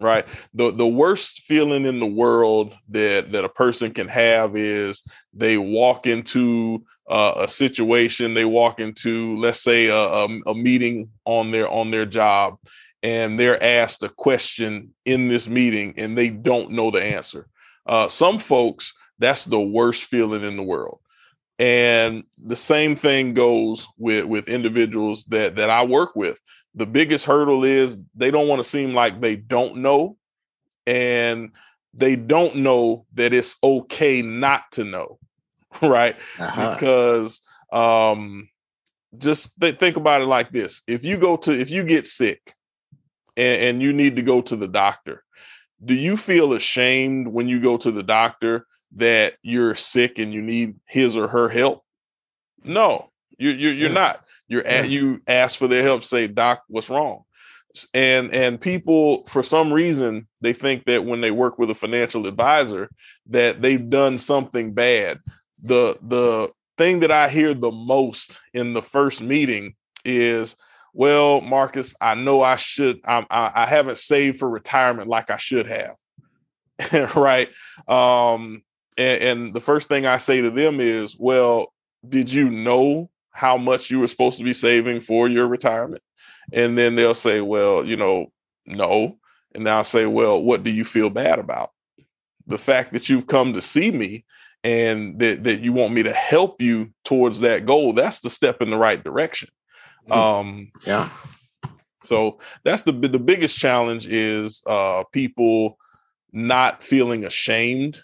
Right. 0.00 0.26
The 0.52 0.70
the 0.72 0.86
worst 0.86 1.42
feeling 1.42 1.86
in 1.86 2.00
the 2.00 2.06
world 2.06 2.74
that 2.90 3.32
that 3.32 3.44
a 3.44 3.48
person 3.48 3.92
can 3.92 4.08
have 4.08 4.56
is 4.56 5.02
they 5.32 5.56
walk 5.56 6.06
into 6.06 6.84
uh, 7.08 7.34
a 7.36 7.48
situation, 7.48 8.34
they 8.34 8.44
walk 8.44 8.80
into 8.80 9.36
let's 9.38 9.62
say 9.62 9.86
a, 9.86 9.96
a, 9.96 10.28
a 10.48 10.54
meeting 10.54 11.10
on 11.24 11.52
their 11.52 11.68
on 11.68 11.90
their 11.90 12.06
job, 12.06 12.58
and 13.02 13.38
they're 13.38 13.62
asked 13.62 14.02
a 14.02 14.08
question 14.08 14.92
in 15.04 15.28
this 15.28 15.48
meeting 15.48 15.94
and 15.96 16.18
they 16.18 16.28
don't 16.28 16.72
know 16.72 16.90
the 16.90 17.02
answer. 17.02 17.46
Uh, 17.86 18.08
some 18.08 18.38
folks, 18.38 18.94
that's 19.18 19.44
the 19.44 19.60
worst 19.60 20.04
feeling 20.04 20.42
in 20.42 20.56
the 20.56 20.62
world 20.62 20.98
and 21.58 22.24
the 22.42 22.56
same 22.56 22.96
thing 22.96 23.34
goes 23.34 23.86
with 23.96 24.24
with 24.24 24.48
individuals 24.48 25.24
that 25.26 25.56
that 25.56 25.70
I 25.70 25.84
work 25.84 26.16
with. 26.16 26.40
The 26.74 26.86
biggest 26.86 27.24
hurdle 27.24 27.64
is 27.64 27.96
they 28.14 28.30
don't 28.30 28.48
want 28.48 28.60
to 28.60 28.68
seem 28.68 28.94
like 28.94 29.20
they 29.20 29.36
don't 29.36 29.76
know 29.76 30.16
and 30.86 31.52
they 31.92 32.16
don't 32.16 32.56
know 32.56 33.06
that 33.14 33.32
it's 33.32 33.56
okay 33.62 34.20
not 34.22 34.62
to 34.72 34.84
know, 34.84 35.18
right? 35.82 36.16
Uh-huh. 36.38 36.74
Because 36.74 37.40
um 37.72 38.48
just 39.16 39.60
th- 39.60 39.78
think 39.78 39.96
about 39.96 40.22
it 40.22 40.26
like 40.26 40.50
this. 40.50 40.82
If 40.88 41.04
you 41.04 41.18
go 41.18 41.36
to 41.38 41.52
if 41.52 41.70
you 41.70 41.84
get 41.84 42.06
sick 42.06 42.54
and, 43.36 43.62
and 43.62 43.82
you 43.82 43.92
need 43.92 44.16
to 44.16 44.22
go 44.22 44.40
to 44.42 44.56
the 44.56 44.68
doctor, 44.68 45.22
do 45.84 45.94
you 45.94 46.16
feel 46.16 46.52
ashamed 46.52 47.28
when 47.28 47.46
you 47.46 47.60
go 47.60 47.76
to 47.76 47.92
the 47.92 48.02
doctor 48.02 48.66
that 48.96 49.34
you're 49.42 49.74
sick 49.74 50.18
and 50.18 50.32
you 50.32 50.42
need 50.42 50.76
his 50.86 51.16
or 51.16 51.28
her 51.28 51.48
help. 51.48 51.84
No, 52.64 53.10
you, 53.38 53.50
you 53.50 53.70
you're 53.70 53.88
yeah. 53.88 53.94
not. 53.94 54.24
You're 54.48 54.66
at, 54.66 54.90
you 54.90 55.20
ask 55.26 55.58
for 55.58 55.68
their 55.68 55.82
help. 55.82 56.04
Say, 56.04 56.26
Doc, 56.26 56.62
what's 56.68 56.90
wrong? 56.90 57.24
And 57.92 58.32
and 58.32 58.60
people, 58.60 59.24
for 59.26 59.42
some 59.42 59.72
reason, 59.72 60.28
they 60.40 60.52
think 60.52 60.84
that 60.84 61.04
when 61.04 61.20
they 61.20 61.30
work 61.30 61.58
with 61.58 61.70
a 61.70 61.74
financial 61.74 62.26
advisor, 62.26 62.88
that 63.28 63.62
they've 63.62 63.90
done 63.90 64.18
something 64.18 64.72
bad. 64.72 65.20
The 65.62 65.98
the 66.02 66.50
thing 66.78 67.00
that 67.00 67.10
I 67.10 67.28
hear 67.28 67.54
the 67.54 67.72
most 67.72 68.40
in 68.52 68.74
the 68.74 68.82
first 68.82 69.22
meeting 69.22 69.74
is, 70.04 70.56
well, 70.92 71.40
Marcus, 71.40 71.94
I 72.00 72.14
know 72.14 72.42
I 72.42 72.56
should. 72.56 73.00
I, 73.04 73.26
I, 73.30 73.50
I 73.54 73.66
haven't 73.66 73.98
saved 73.98 74.38
for 74.38 74.48
retirement 74.48 75.08
like 75.08 75.30
I 75.30 75.38
should 75.38 75.66
have. 75.66 75.96
right. 77.16 77.48
Um, 77.88 78.62
and, 78.96 79.22
and 79.22 79.54
the 79.54 79.60
first 79.60 79.88
thing 79.88 80.06
I 80.06 80.16
say 80.18 80.40
to 80.40 80.50
them 80.50 80.80
is, 80.80 81.16
well, 81.18 81.72
did 82.08 82.32
you 82.32 82.50
know 82.50 83.10
how 83.30 83.56
much 83.56 83.90
you 83.90 84.00
were 84.00 84.08
supposed 84.08 84.38
to 84.38 84.44
be 84.44 84.52
saving 84.52 85.00
for 85.00 85.28
your 85.28 85.48
retirement? 85.48 86.02
And 86.52 86.76
then 86.76 86.94
they'll 86.94 87.14
say, 87.14 87.40
well, 87.40 87.84
you 87.84 87.96
know, 87.96 88.32
no. 88.66 89.18
And 89.54 89.68
I'll 89.68 89.84
say, 89.84 90.06
well, 90.06 90.42
what 90.42 90.62
do 90.62 90.70
you 90.70 90.84
feel 90.84 91.10
bad 91.10 91.38
about? 91.38 91.70
The 92.46 92.58
fact 92.58 92.92
that 92.92 93.08
you've 93.08 93.26
come 93.26 93.54
to 93.54 93.62
see 93.62 93.90
me 93.90 94.24
and 94.62 95.18
that, 95.18 95.44
that 95.44 95.60
you 95.60 95.72
want 95.72 95.94
me 95.94 96.02
to 96.02 96.12
help 96.12 96.60
you 96.60 96.92
towards 97.04 97.40
that 97.40 97.66
goal, 97.66 97.92
that's 97.92 98.20
the 98.20 98.30
step 98.30 98.60
in 98.60 98.70
the 98.70 98.76
right 98.78 99.02
direction. 99.02 99.48
Mm. 100.08 100.16
Um, 100.16 100.72
Yeah. 100.86 101.08
so 102.02 102.38
that's 102.62 102.82
the 102.82 102.92
the 102.92 103.18
biggest 103.18 103.58
challenge 103.58 104.06
is 104.06 104.62
uh, 104.66 105.04
people 105.12 105.78
not 106.32 106.82
feeling 106.82 107.24
ashamed 107.24 108.02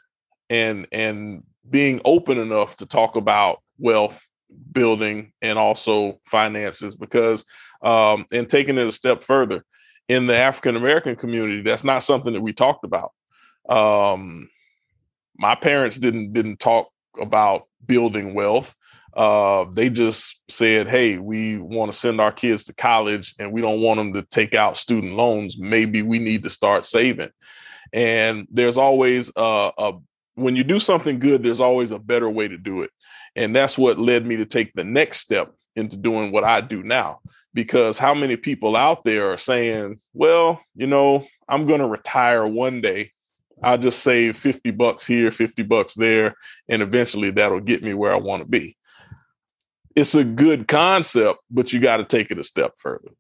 and 0.51 0.87
and 0.93 1.45
being 1.69 2.01
open 2.05 2.37
enough 2.37 2.77
to 2.77 2.87
talk 2.87 3.17
about 3.17 3.63
wealth 3.79 4.27
building 4.73 5.33
and 5.41 5.59
also 5.59 6.21
finances 6.27 6.97
because 6.97 7.45
um, 7.83 8.27
and 8.33 8.49
taking 8.49 8.77
it 8.77 8.87
a 8.87 8.93
step 8.93 9.23
further 9.23 9.65
in 10.09 10.27
the 10.27 10.37
African 10.37 10.77
American 10.77 11.15
community, 11.17 11.63
that's 11.63 11.85
not 11.85 12.03
something 12.03 12.35
that 12.35 12.41
we 12.41 12.53
talked 12.53 12.85
about. 12.85 13.13
Um, 13.69 14.51
my 15.39 15.55
parents 15.55 15.99
didn't 15.99 16.33
didn't 16.33 16.59
talk 16.59 16.89
about 17.19 17.69
building 17.87 18.35
wealth. 18.35 18.75
Uh, 19.15 19.67
they 19.73 19.89
just 19.89 20.41
said, 20.49 20.89
"Hey, 20.89 21.19
we 21.19 21.59
want 21.59 21.93
to 21.93 21.97
send 21.97 22.21
our 22.21 22.33
kids 22.33 22.65
to 22.65 22.75
college, 22.75 23.35
and 23.39 23.53
we 23.53 23.61
don't 23.61 23.81
want 23.81 23.99
them 23.99 24.13
to 24.15 24.23
take 24.23 24.55
out 24.55 24.77
student 24.77 25.15
loans. 25.15 25.59
Maybe 25.59 26.03
we 26.03 26.19
need 26.19 26.43
to 26.43 26.51
start 26.51 26.87
saving." 26.87 27.31
And 27.93 28.47
there's 28.51 28.79
always 28.79 29.31
a, 29.37 29.73
a 29.79 29.93
when 30.41 30.57
you 30.57 30.65
do 30.65 30.81
something 30.81 31.19
good, 31.19 31.43
there's 31.43 31.61
always 31.61 31.91
a 31.91 31.99
better 31.99 32.31
way 32.31 32.49
to 32.49 32.57
do 32.57 32.83
it, 32.83 32.91
and 33.37 33.55
that's 33.55 33.79
what 33.79 33.99
led 33.99 34.27
me 34.27 34.37
to 34.37 34.47
take 34.47 34.73
the 34.75 34.85
next 34.85 35.19
step 35.19 35.53
into 35.77 35.97
doing 35.97 36.33
what 36.33 36.45
I 36.45 36.61
do 36.61 36.83
now. 36.83 37.21
Because 37.53 37.99
how 37.99 38.15
many 38.15 38.37
people 38.37 38.77
out 38.77 39.05
there 39.05 39.33
are 39.33 39.39
saying, 39.39 40.01
"Well, 40.15 40.61
you 40.75 40.87
know, 40.87 41.27
I'm 41.49 41.67
going 41.67 41.81
to 41.81 41.87
retire 41.87 42.47
one 42.47 42.81
day. 42.81 43.13
I'll 43.63 43.79
just 43.79 44.03
save 44.03 44.37
50 44.37 44.71
bucks 44.71 45.05
here, 45.07 45.31
50 45.31 45.65
bucks 45.65 45.95
there, 45.95 46.35
and 46.69 46.81
eventually 46.81 47.31
that'll 47.31 47.61
get 47.61 47.83
me 47.83 47.95
where 47.95 48.13
I 48.13 48.19
want 48.19 48.43
to 48.43 48.49
be." 48.49 48.77
It's 49.97 50.15
a 50.15 50.25
good 50.25 50.69
concept, 50.69 51.41
but 51.51 51.73
you 51.73 51.81
got 51.81 51.99
to 51.99 52.05
take 52.05 52.31
it 52.31 52.39
a 52.39 52.45
step 52.45 52.75
further. 52.79 53.11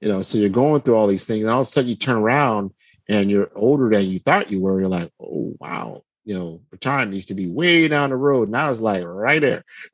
You 0.01 0.09
know, 0.09 0.21
so 0.21 0.37
you're 0.37 0.49
going 0.49 0.81
through 0.81 0.95
all 0.95 1.07
these 1.07 1.25
things, 1.25 1.43
and 1.43 1.51
all 1.51 1.61
of 1.61 1.67
a 1.67 1.69
sudden 1.69 1.89
you 1.89 1.95
turn 1.95 2.17
around 2.17 2.71
and 3.07 3.29
you're 3.29 3.51
older 3.55 3.89
than 3.89 4.05
you 4.05 4.19
thought 4.19 4.51
you 4.51 4.61
were. 4.61 4.79
You're 4.79 4.89
like, 4.89 5.11
oh 5.21 5.53
wow, 5.59 6.03
you 6.25 6.37
know, 6.37 6.61
retirement 6.71 7.15
used 7.15 7.29
to 7.29 7.33
be 7.33 7.47
way 7.47 7.87
down 7.87 8.09
the 8.09 8.17
road. 8.17 8.49
Now 8.49 8.71
it's 8.71 8.81
like 8.81 9.03
right 9.03 9.41
there. 9.41 9.63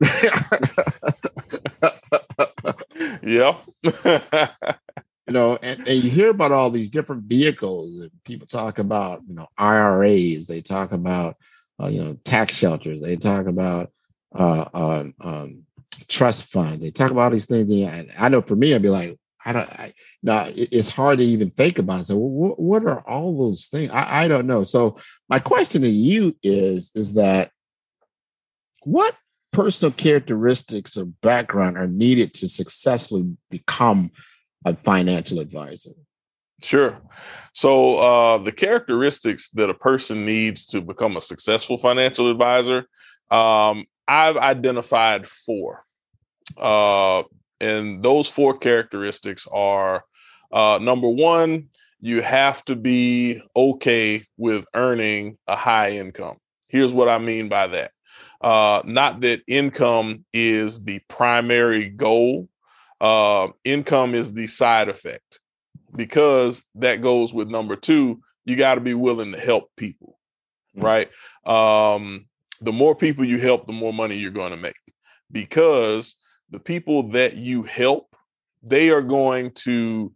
yeah. 3.22 3.56
you 5.26 5.32
know, 5.32 5.58
and, 5.62 5.78
and 5.88 6.04
you 6.04 6.10
hear 6.10 6.30
about 6.30 6.52
all 6.52 6.70
these 6.70 6.90
different 6.90 7.24
vehicles, 7.24 8.00
and 8.00 8.10
people 8.24 8.46
talk 8.46 8.78
about, 8.78 9.22
you 9.26 9.34
know, 9.34 9.48
IRAs. 9.58 10.46
They 10.46 10.60
talk 10.60 10.92
about, 10.92 11.36
uh, 11.82 11.88
you 11.88 12.02
know, 12.02 12.18
tax 12.24 12.54
shelters. 12.54 13.00
They 13.00 13.16
talk 13.16 13.46
about 13.46 13.90
uh, 14.34 14.66
um, 14.72 15.14
um, 15.20 15.62
trust 16.08 16.52
funds. 16.52 16.80
They 16.80 16.90
talk 16.90 17.10
about 17.10 17.32
these 17.32 17.46
things. 17.46 17.70
And 17.70 18.12
I 18.18 18.28
know 18.28 18.40
for 18.40 18.54
me, 18.54 18.74
I'd 18.74 18.82
be 18.82 18.88
like, 18.88 19.18
I 19.44 19.52
don't. 19.52 19.70
I, 19.70 19.92
no, 20.22 20.44
it, 20.48 20.68
it's 20.72 20.88
hard 20.88 21.18
to 21.18 21.24
even 21.24 21.50
think 21.50 21.78
about. 21.78 22.06
So, 22.06 22.16
what, 22.16 22.58
what 22.58 22.84
are 22.84 23.00
all 23.00 23.36
those 23.36 23.68
things? 23.68 23.90
I, 23.90 24.24
I 24.24 24.28
don't 24.28 24.46
know. 24.46 24.64
So, 24.64 24.98
my 25.28 25.38
question 25.38 25.82
to 25.82 25.88
you 25.88 26.36
is: 26.42 26.90
is 26.94 27.14
that 27.14 27.50
what 28.82 29.14
personal 29.52 29.92
characteristics 29.92 30.96
or 30.96 31.06
background 31.06 31.78
are 31.78 31.86
needed 31.86 32.34
to 32.34 32.48
successfully 32.48 33.36
become 33.50 34.10
a 34.66 34.74
financial 34.76 35.40
advisor? 35.40 35.92
Sure. 36.62 36.98
So 37.54 37.98
uh, 37.98 38.38
the 38.38 38.52
characteristics 38.52 39.48
that 39.50 39.70
a 39.70 39.74
person 39.74 40.26
needs 40.26 40.66
to 40.66 40.80
become 40.80 41.16
a 41.16 41.20
successful 41.20 41.78
financial 41.78 42.30
advisor, 42.30 42.86
um, 43.30 43.86
I've 44.08 44.36
identified 44.36 45.26
four. 45.26 45.84
Uh, 46.56 47.22
and 47.60 48.02
those 48.02 48.28
four 48.28 48.58
characteristics 48.58 49.46
are 49.50 50.04
uh, 50.52 50.78
number 50.80 51.08
one, 51.08 51.68
you 52.00 52.22
have 52.22 52.64
to 52.66 52.76
be 52.76 53.40
okay 53.54 54.24
with 54.36 54.66
earning 54.74 55.38
a 55.46 55.56
high 55.56 55.92
income. 55.92 56.36
Here's 56.68 56.92
what 56.92 57.08
I 57.08 57.18
mean 57.18 57.48
by 57.48 57.68
that. 57.68 57.92
Uh, 58.40 58.82
not 58.84 59.20
that 59.20 59.42
income 59.46 60.24
is 60.32 60.84
the 60.84 61.00
primary 61.08 61.88
goal, 61.88 62.48
uh, 63.00 63.48
income 63.64 64.14
is 64.14 64.32
the 64.32 64.46
side 64.46 64.88
effect. 64.88 65.40
Because 65.94 66.64
that 66.74 67.00
goes 67.00 67.32
with 67.32 67.48
number 67.48 67.76
two 67.76 68.20
you 68.44 68.54
got 68.56 68.76
to 68.76 68.80
be 68.80 68.94
willing 68.94 69.32
to 69.32 69.38
help 69.38 69.70
people 69.76 70.16
Mm. 70.76 70.82
right? 70.82 71.10
Um 71.46 72.26
the 72.60 72.72
more 72.72 72.94
people 72.94 73.24
you 73.24 73.38
help 73.38 73.66
the 73.66 73.72
more 73.72 73.92
money 73.92 74.16
you're 74.16 74.30
going 74.30 74.50
to 74.52 74.56
make. 74.56 74.76
Because 75.30 76.16
the 76.50 76.60
people 76.60 77.02
that 77.10 77.36
you 77.36 77.62
help 77.62 78.14
they 78.62 78.90
are 78.90 79.02
going 79.02 79.50
to 79.52 80.12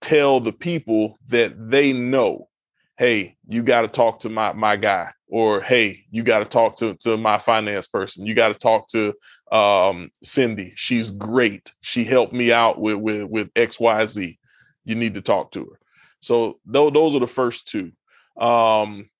tell 0.00 0.38
the 0.40 0.52
people 0.52 1.18
that 1.26 1.52
they 1.58 1.92
know 1.92 2.48
hey 2.96 3.36
you 3.48 3.62
got 3.64 3.82
to 3.82 3.88
talk 3.88 4.20
to 4.20 4.28
my 4.28 4.52
my 4.52 4.76
guy 4.76 5.10
or 5.28 5.60
hey 5.60 6.04
you 6.10 6.22
got 6.22 6.38
to 6.38 6.44
talk 6.44 6.76
to 6.76 6.94
to 6.96 7.16
my 7.16 7.38
finance 7.38 7.86
person. 7.86 8.26
You 8.26 8.34
got 8.34 8.52
to 8.52 8.58
talk 8.58 8.88
to 8.88 9.14
um 9.52 10.10
cindy 10.22 10.72
she's 10.76 11.10
great. 11.10 11.72
She 11.82 12.04
helped 12.04 12.32
me 12.32 12.52
out 12.52 12.80
with 12.80 12.96
with 12.96 13.28
with 13.28 13.54
xyz 13.54 14.38
you 14.84 14.94
need 14.94 15.14
to 15.14 15.20
talk 15.20 15.52
to 15.52 15.60
her. 15.66 15.78
So 16.20 16.58
tho- 16.64 16.90
those 16.90 17.14
are 17.14 17.20
the 17.20 17.26
first 17.26 17.68
two. 17.68 17.92
Um 18.36 19.10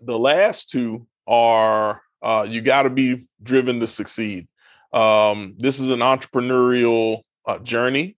the 0.00 0.18
last 0.18 0.70
two 0.70 1.06
are 1.26 2.00
uh 2.22 2.46
you 2.48 2.62
got 2.62 2.84
to 2.84 2.90
be 2.90 3.28
driven 3.42 3.80
to 3.80 3.86
succeed. 3.86 4.48
Um 4.92 5.56
this 5.58 5.78
is 5.78 5.90
an 5.90 6.00
entrepreneurial 6.00 7.20
uh, 7.46 7.58
journey 7.58 8.16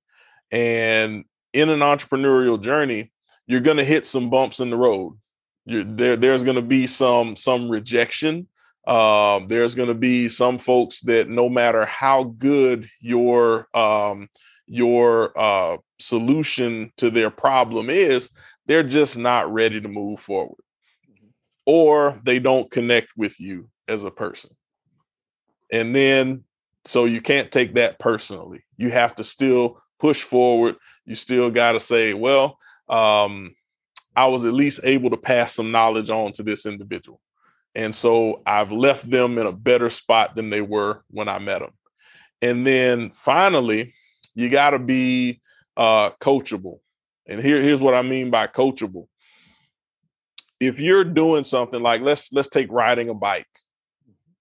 and 0.52 1.24
in 1.52 1.68
an 1.70 1.80
entrepreneurial 1.80 2.60
journey 2.60 3.10
you're 3.48 3.60
going 3.60 3.76
to 3.78 3.84
hit 3.84 4.06
some 4.06 4.30
bumps 4.30 4.60
in 4.60 4.70
the 4.70 4.76
road. 4.76 5.18
You're, 5.64 5.84
there 5.84 6.16
there's 6.16 6.44
going 6.44 6.56
to 6.56 6.62
be 6.62 6.86
some 6.86 7.34
some 7.34 7.68
rejection 7.68 8.46
Um, 8.86 9.48
there's 9.48 9.74
going 9.74 9.88
to 9.88 9.94
be 9.94 10.28
some 10.28 10.58
folks 10.58 11.00
that 11.02 11.28
no 11.28 11.48
matter 11.48 11.84
how 11.84 12.24
good 12.24 12.88
your 13.00 13.66
um, 13.74 14.28
your 14.66 15.36
uh, 15.38 15.76
solution 15.98 16.92
to 16.96 17.10
their 17.10 17.30
problem 17.30 17.90
is, 17.90 18.30
they're 18.66 18.82
just 18.82 19.16
not 19.16 19.52
ready 19.52 19.80
to 19.80 19.88
move 19.88 20.20
forward, 20.20 20.60
or 21.64 22.20
they 22.24 22.38
don't 22.38 22.70
connect 22.70 23.08
with 23.16 23.40
you 23.40 23.68
as 23.88 24.04
a 24.04 24.10
person. 24.10 24.50
And 25.72 25.94
then, 25.94 26.44
so 26.84 27.06
you 27.06 27.20
can't 27.20 27.50
take 27.50 27.74
that 27.74 27.98
personally. 27.98 28.64
You 28.76 28.90
have 28.90 29.16
to 29.16 29.24
still 29.24 29.80
push 29.98 30.22
forward. 30.22 30.76
You 31.04 31.16
still 31.16 31.50
got 31.50 31.72
to 31.72 31.80
say, 31.80 32.14
well, 32.14 32.58
um, 32.88 33.54
I 34.14 34.26
was 34.26 34.44
at 34.44 34.54
least 34.54 34.80
able 34.84 35.10
to 35.10 35.16
pass 35.16 35.54
some 35.54 35.72
knowledge 35.72 36.10
on 36.10 36.32
to 36.32 36.42
this 36.42 36.66
individual. 36.66 37.20
And 37.76 37.94
so 37.94 38.40
I've 38.46 38.72
left 38.72 39.08
them 39.08 39.36
in 39.36 39.46
a 39.46 39.52
better 39.52 39.90
spot 39.90 40.34
than 40.34 40.48
they 40.48 40.62
were 40.62 41.04
when 41.10 41.28
I 41.28 41.38
met 41.38 41.58
them. 41.58 41.72
And 42.40 42.66
then 42.66 43.10
finally, 43.10 43.92
you 44.34 44.48
got 44.48 44.70
to 44.70 44.78
be 44.78 45.42
uh, 45.76 46.10
coachable. 46.18 46.78
And 47.28 47.38
here, 47.38 47.60
here's 47.60 47.82
what 47.82 47.92
I 47.92 48.00
mean 48.00 48.30
by 48.30 48.46
coachable. 48.46 49.08
If 50.58 50.80
you're 50.80 51.04
doing 51.04 51.44
something 51.44 51.82
like 51.82 52.00
let's 52.00 52.32
let's 52.32 52.48
take 52.48 52.72
riding 52.72 53.10
a 53.10 53.14
bike. 53.14 53.46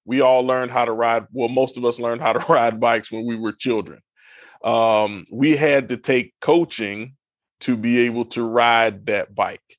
We 0.05 0.21
all 0.21 0.43
learned 0.43 0.71
how 0.71 0.85
to 0.85 0.93
ride. 0.93 1.25
Well, 1.33 1.49
most 1.49 1.75
of 1.75 1.83
us 1.83 1.99
learned 1.99 2.21
how 2.21 2.31
to 2.31 2.39
ride 2.53 2.79
bikes 2.79 3.11
when 3.11 3.25
we 3.25 3.35
were 3.35 3.51
children. 3.51 3.99
Um, 4.63 5.25
we 5.29 5.57
had 5.57 5.89
to 5.89 5.97
take 5.97 6.33
coaching 6.39 7.15
to 7.61 7.75
be 7.75 7.99
able 7.99 8.25
to 8.25 8.43
ride 8.43 9.07
that 9.07 9.35
bike. 9.35 9.77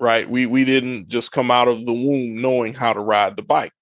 Right? 0.00 0.28
We 0.28 0.46
we 0.46 0.64
didn't 0.64 1.08
just 1.08 1.32
come 1.32 1.50
out 1.50 1.68
of 1.68 1.84
the 1.84 1.92
womb 1.92 2.40
knowing 2.40 2.74
how 2.74 2.92
to 2.92 3.00
ride 3.00 3.36
the 3.36 3.42
bike. 3.42 3.72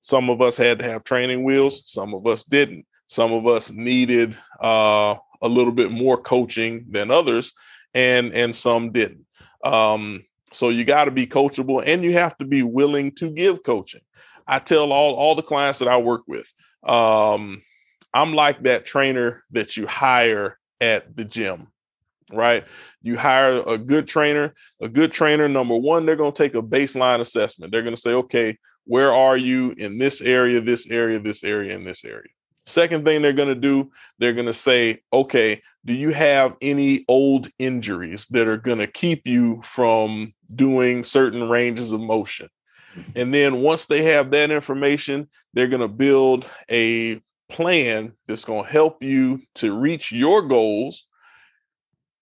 Some 0.00 0.30
of 0.30 0.40
us 0.40 0.56
had 0.56 0.78
to 0.80 0.84
have 0.84 1.02
training 1.02 1.44
wheels, 1.44 1.82
some 1.86 2.14
of 2.14 2.26
us 2.26 2.44
didn't. 2.44 2.86
Some 3.08 3.32
of 3.32 3.46
us 3.46 3.70
needed 3.70 4.36
uh, 4.60 5.14
a 5.42 5.48
little 5.48 5.72
bit 5.72 5.90
more 5.90 6.16
coaching 6.16 6.86
than 6.88 7.10
others, 7.10 7.52
and 7.92 8.32
and 8.32 8.54
some 8.54 8.92
didn't. 8.92 9.26
Um, 9.64 10.24
so 10.52 10.68
you 10.68 10.84
got 10.84 11.06
to 11.06 11.10
be 11.10 11.26
coachable, 11.26 11.82
and 11.84 12.02
you 12.02 12.12
have 12.14 12.36
to 12.38 12.44
be 12.44 12.62
willing 12.62 13.12
to 13.12 13.30
give 13.30 13.62
coaching. 13.62 14.00
I 14.46 14.58
tell 14.58 14.92
all 14.92 15.14
all 15.14 15.34
the 15.34 15.42
clients 15.42 15.78
that 15.78 15.88
I 15.88 15.96
work 15.96 16.22
with, 16.26 16.52
um, 16.82 17.62
I'm 18.12 18.34
like 18.34 18.62
that 18.62 18.84
trainer 18.84 19.42
that 19.52 19.76
you 19.76 19.86
hire 19.86 20.58
at 20.80 21.14
the 21.16 21.24
gym 21.24 21.68
right? 22.32 22.64
You 23.02 23.16
hire 23.16 23.62
a 23.66 23.78
good 23.78 24.06
trainer, 24.06 24.54
a 24.80 24.88
good 24.88 25.12
trainer, 25.12 25.48
number 25.48 25.76
one, 25.76 26.06
they're 26.06 26.16
going 26.16 26.32
to 26.32 26.42
take 26.42 26.54
a 26.54 26.62
baseline 26.62 27.20
assessment. 27.20 27.72
They're 27.72 27.82
going 27.82 27.94
to 27.94 28.00
say, 28.00 28.12
okay, 28.12 28.58
where 28.84 29.12
are 29.12 29.36
you 29.36 29.74
in 29.78 29.98
this 29.98 30.20
area, 30.20 30.60
this 30.60 30.86
area, 30.88 31.18
this 31.18 31.44
area, 31.44 31.74
and 31.74 31.86
this 31.86 32.04
area? 32.04 32.30
Second 32.66 33.04
thing 33.04 33.20
they're 33.20 33.34
going 33.34 33.48
to 33.48 33.54
do, 33.54 33.90
they're 34.18 34.32
going 34.32 34.46
to 34.46 34.54
say, 34.54 35.00
okay, 35.12 35.60
do 35.84 35.92
you 35.92 36.10
have 36.10 36.56
any 36.62 37.04
old 37.08 37.48
injuries 37.58 38.26
that 38.30 38.48
are 38.48 38.56
going 38.56 38.78
to 38.78 38.86
keep 38.86 39.26
you 39.26 39.60
from 39.64 40.32
doing 40.54 41.04
certain 41.04 41.48
ranges 41.48 41.92
of 41.92 42.00
motion? 42.00 42.48
And 43.16 43.34
then 43.34 43.56
once 43.56 43.86
they 43.86 44.02
have 44.02 44.30
that 44.30 44.50
information, 44.50 45.28
they're 45.52 45.68
going 45.68 45.80
to 45.80 45.88
build 45.88 46.46
a 46.70 47.20
plan 47.50 48.12
that's 48.26 48.44
going 48.44 48.64
to 48.64 48.70
help 48.70 49.02
you 49.02 49.42
to 49.56 49.78
reach 49.78 50.10
your 50.12 50.42
goals 50.42 51.06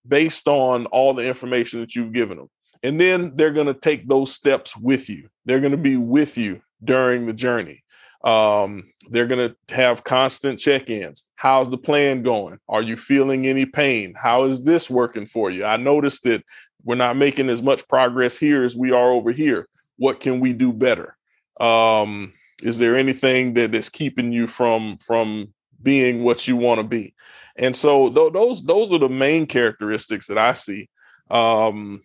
based 0.06 0.48
on 0.48 0.86
all 0.86 1.14
the 1.14 1.26
information 1.26 1.80
that 1.80 1.94
you've 1.94 2.12
given 2.12 2.38
them. 2.38 2.50
And 2.82 3.00
then 3.00 3.32
they're 3.36 3.52
going 3.52 3.68
to 3.68 3.74
take 3.74 4.08
those 4.08 4.32
steps 4.32 4.76
with 4.76 5.08
you. 5.08 5.28
They're 5.44 5.60
going 5.60 5.72
to 5.72 5.78
be 5.78 5.96
with 5.96 6.36
you 6.36 6.62
during 6.82 7.26
the 7.26 7.32
journey. 7.32 7.84
Um, 8.24 8.92
they're 9.10 9.26
going 9.26 9.50
to 9.50 9.74
have 9.74 10.04
constant 10.04 10.58
check 10.58 10.88
ins. 10.90 11.24
How's 11.34 11.68
the 11.68 11.78
plan 11.78 12.22
going? 12.22 12.58
Are 12.68 12.82
you 12.82 12.96
feeling 12.96 13.46
any 13.46 13.66
pain? 13.66 14.14
How 14.16 14.44
is 14.44 14.62
this 14.62 14.88
working 14.88 15.26
for 15.26 15.50
you? 15.50 15.64
I 15.64 15.76
noticed 15.76 16.24
that 16.24 16.44
we're 16.84 16.94
not 16.96 17.16
making 17.16 17.48
as 17.48 17.62
much 17.62 17.86
progress 17.88 18.36
here 18.36 18.64
as 18.64 18.76
we 18.76 18.92
are 18.92 19.10
over 19.10 19.32
here. 19.32 19.68
What 19.96 20.20
can 20.20 20.40
we 20.40 20.52
do 20.52 20.72
better? 20.72 21.16
Um, 21.60 22.32
is 22.62 22.78
there 22.78 22.96
anything 22.96 23.54
that 23.54 23.74
is 23.74 23.88
keeping 23.88 24.32
you 24.32 24.46
from 24.46 24.98
from 24.98 25.52
being 25.82 26.22
what 26.22 26.46
you 26.46 26.56
want 26.56 26.80
to 26.80 26.86
be? 26.86 27.14
And 27.56 27.74
so 27.74 28.10
th- 28.10 28.32
those 28.32 28.62
those 28.62 28.92
are 28.92 28.98
the 28.98 29.08
main 29.08 29.46
characteristics 29.46 30.26
that 30.28 30.38
I 30.38 30.52
see. 30.52 30.88
Um, 31.30 32.02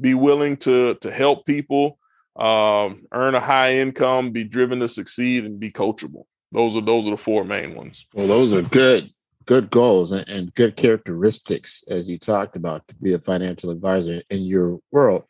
be 0.00 0.14
willing 0.14 0.56
to 0.58 0.94
to 0.96 1.10
help 1.10 1.46
people 1.46 1.98
um, 2.36 3.06
earn 3.12 3.34
a 3.34 3.40
high 3.40 3.74
income, 3.74 4.30
be 4.30 4.44
driven 4.44 4.80
to 4.80 4.88
succeed, 4.88 5.44
and 5.44 5.58
be 5.58 5.70
coachable. 5.70 6.24
Those 6.52 6.76
are 6.76 6.80
those 6.80 7.06
are 7.06 7.10
the 7.10 7.16
four 7.16 7.44
main 7.44 7.74
ones. 7.74 8.06
Well, 8.14 8.26
those 8.26 8.52
are 8.52 8.62
good 8.62 9.10
good 9.46 9.70
goals 9.70 10.12
and, 10.12 10.28
and 10.28 10.54
good 10.54 10.76
characteristics 10.76 11.84
as 11.88 12.08
you 12.08 12.18
talked 12.18 12.56
about 12.56 12.86
to 12.88 12.94
be 12.96 13.14
a 13.14 13.18
financial 13.18 13.70
advisor 13.70 14.22
in 14.28 14.42
your 14.42 14.80
world. 14.90 15.24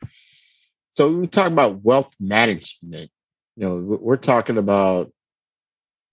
So 0.93 1.13
we 1.13 1.27
talk 1.27 1.49
about 1.53 1.85
wealth 1.85 2.15
management. 2.19 3.11
You 3.57 3.69
know, 3.69 3.99
we're 4.01 4.17
talking 4.17 4.57
about 4.57 5.13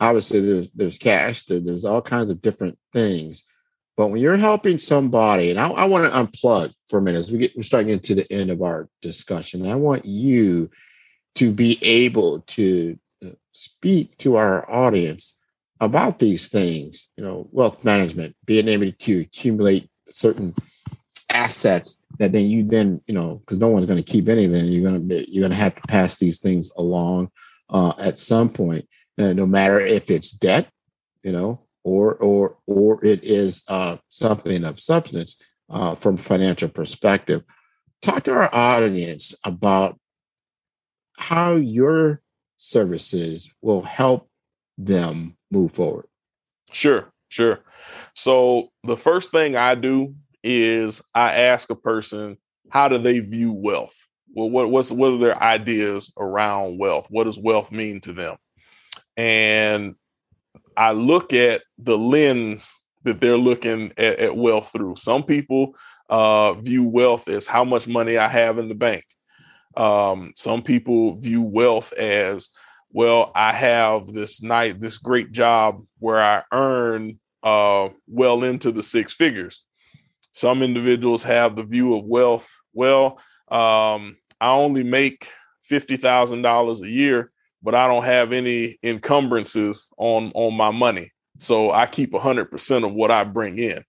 obviously 0.04 0.40
there's 0.40 0.68
there's 0.76 0.98
cash, 0.98 1.44
there, 1.44 1.60
there's 1.60 1.86
all 1.86 2.02
kinds 2.02 2.30
of 2.30 2.42
different 2.42 2.78
things. 2.92 3.44
But 3.96 4.08
when 4.08 4.22
you're 4.22 4.38
helping 4.38 4.80
somebody, 4.80 5.52
and 5.52 5.60
I, 5.60 5.70
I 5.70 5.86
want 5.86 6.06
to 6.06 6.20
unplug 6.20 6.74
for 6.90 6.98
a 6.98 7.02
minute 7.02 7.20
as 7.20 7.32
we 7.32 7.38
get 7.38 7.56
we're 7.56 7.64
starting 7.64 7.92
into 7.92 8.16
the 8.16 8.32
end 8.32 8.50
of 8.50 8.62
our 8.62 8.90
discussion. 9.02 9.68
I 9.68 9.76
want 9.76 10.06
you 10.06 10.70
to 11.36 11.52
be 11.52 11.80
able 11.82 12.42
to 12.42 12.98
uh, 13.26 13.30
speak 13.52 14.18
to 14.18 14.36
our 14.36 14.70
audience 14.70 15.38
about 15.80 16.20
these 16.20 16.50
things, 16.50 17.08
you 17.18 17.24
know, 17.24 17.48
wealth 17.52 17.84
management, 17.84 18.36
being 18.46 18.68
able 18.68 18.92
to 18.92 19.20
accumulate 19.22 19.90
certain 20.10 20.56
assets 21.30 22.00
that 22.20 22.32
then 22.32 22.48
you 22.48 22.64
then, 22.64 23.02
you 23.08 23.14
know, 23.14 23.36
because 23.38 23.60
no 23.60 23.68
one's 23.68 23.86
going 23.86 24.02
to 24.02 24.12
keep 24.12 24.30
anything, 24.30 24.66
you're 24.66 24.90
going 24.90 25.08
to 25.08 25.32
you're 25.32 25.42
going 25.42 25.52
to 25.52 25.58
have 25.58 25.76
to 25.76 25.82
pass 25.88 26.18
these 26.18 26.40
things 26.40 26.72
along 26.78 27.30
uh, 27.70 27.94
at 27.98 28.20
some 28.20 28.50
point, 28.50 28.88
uh, 29.20 29.34
no 29.34 29.46
matter 29.46 29.80
if 29.80 30.10
it's 30.10 30.32
debt, 30.32 30.70
you 31.24 31.32
know, 31.32 31.62
or 31.84 32.16
or 32.16 32.58
or 32.68 33.04
it 33.04 33.24
is 33.24 33.64
uh, 33.68 33.98
something 34.10 34.64
of 34.64 34.80
substance 34.80 35.42
uh, 35.70 35.96
from 35.96 36.18
financial 36.18 36.70
perspective. 36.70 37.44
Talk 38.02 38.24
to 38.24 38.32
our 38.34 38.54
audience 38.54 39.34
about 39.46 39.98
how 41.18 41.56
your 41.56 42.22
services 42.58 43.54
will 43.62 43.82
help 43.82 44.30
them 44.78 45.38
move 45.52 45.72
forward. 45.72 46.06
Sure, 46.72 47.12
sure. 47.30 47.60
So 48.16 48.70
the 48.84 48.98
first 48.98 49.32
thing 49.32 49.56
I 49.56 49.76
do 49.76 50.16
is 50.44 51.02
I 51.14 51.34
ask 51.34 51.70
a 51.70 51.76
person 51.76 52.38
how 52.70 52.88
do 52.88 52.98
they 52.98 53.20
view 53.20 53.54
wealth. 53.54 53.96
Well, 54.36 54.50
what 54.50 54.72
what's 54.72 54.92
what 54.92 55.14
are 55.14 55.18
their 55.18 55.42
ideas 55.42 56.12
around 56.18 56.80
wealth? 56.80 57.08
What 57.10 57.26
does 57.26 57.38
wealth 57.38 57.72
mean 57.72 58.02
to 58.02 58.14
them? 58.14 58.36
And 59.18 59.96
I 60.76 60.92
look 60.92 61.34
at 61.34 61.62
the 61.78 61.98
lens 61.98 62.80
that 63.04 63.20
they're 63.20 63.38
looking 63.38 63.92
at, 63.98 64.20
at 64.20 64.36
wealth 64.36 64.72
through. 64.72 64.96
Some 64.96 65.24
people 65.24 65.76
uh, 66.10 66.54
view 66.54 66.84
wealth 66.84 67.28
as 67.28 67.46
how 67.46 67.64
much 67.64 67.88
money 67.88 68.18
I 68.18 68.28
have 68.28 68.58
in 68.58 68.70
the 68.70 68.76
bank. 68.76 69.04
Um, 69.76 70.34
some 70.36 70.62
people 70.62 71.20
view 71.20 71.42
wealth 71.42 71.94
as, 71.94 72.50
well, 72.92 73.32
I 73.36 73.54
have 73.54 74.08
this 74.08 74.42
night, 74.44 74.80
this 74.80 75.00
great 75.00 75.32
job 75.32 75.84
where 76.00 76.22
I 76.22 76.44
earn 76.52 77.20
uh, 77.42 77.90
well 78.08 78.44
into 78.44 78.72
the 78.72 78.84
six 78.84 79.14
figures. 79.14 79.66
Some 80.32 80.64
individuals 80.64 81.24
have 81.24 81.56
the 81.56 81.64
view 81.64 81.96
of 81.96 82.06
wealth. 82.06 82.50
Well, 82.74 83.20
um, 83.50 84.18
I 84.40 84.52
only 84.52 84.84
make 84.84 85.28
fifty 85.62 85.98
thousand 85.98 86.42
dollars 86.42 86.82
a 86.82 86.90
year, 86.90 87.32
but 87.64 87.74
I 87.74 87.88
don't 87.88 88.04
have 88.04 88.34
any 88.34 88.78
encumbrances 88.84 89.88
on 89.98 90.32
on 90.36 90.56
my 90.56 90.72
money. 90.72 91.12
So 91.40 91.72
I 91.72 91.88
keep 91.88 92.12
100% 92.12 92.86
of 92.86 92.94
what 92.94 93.10
I 93.10 93.24
bring 93.24 93.58
in. 93.58 93.84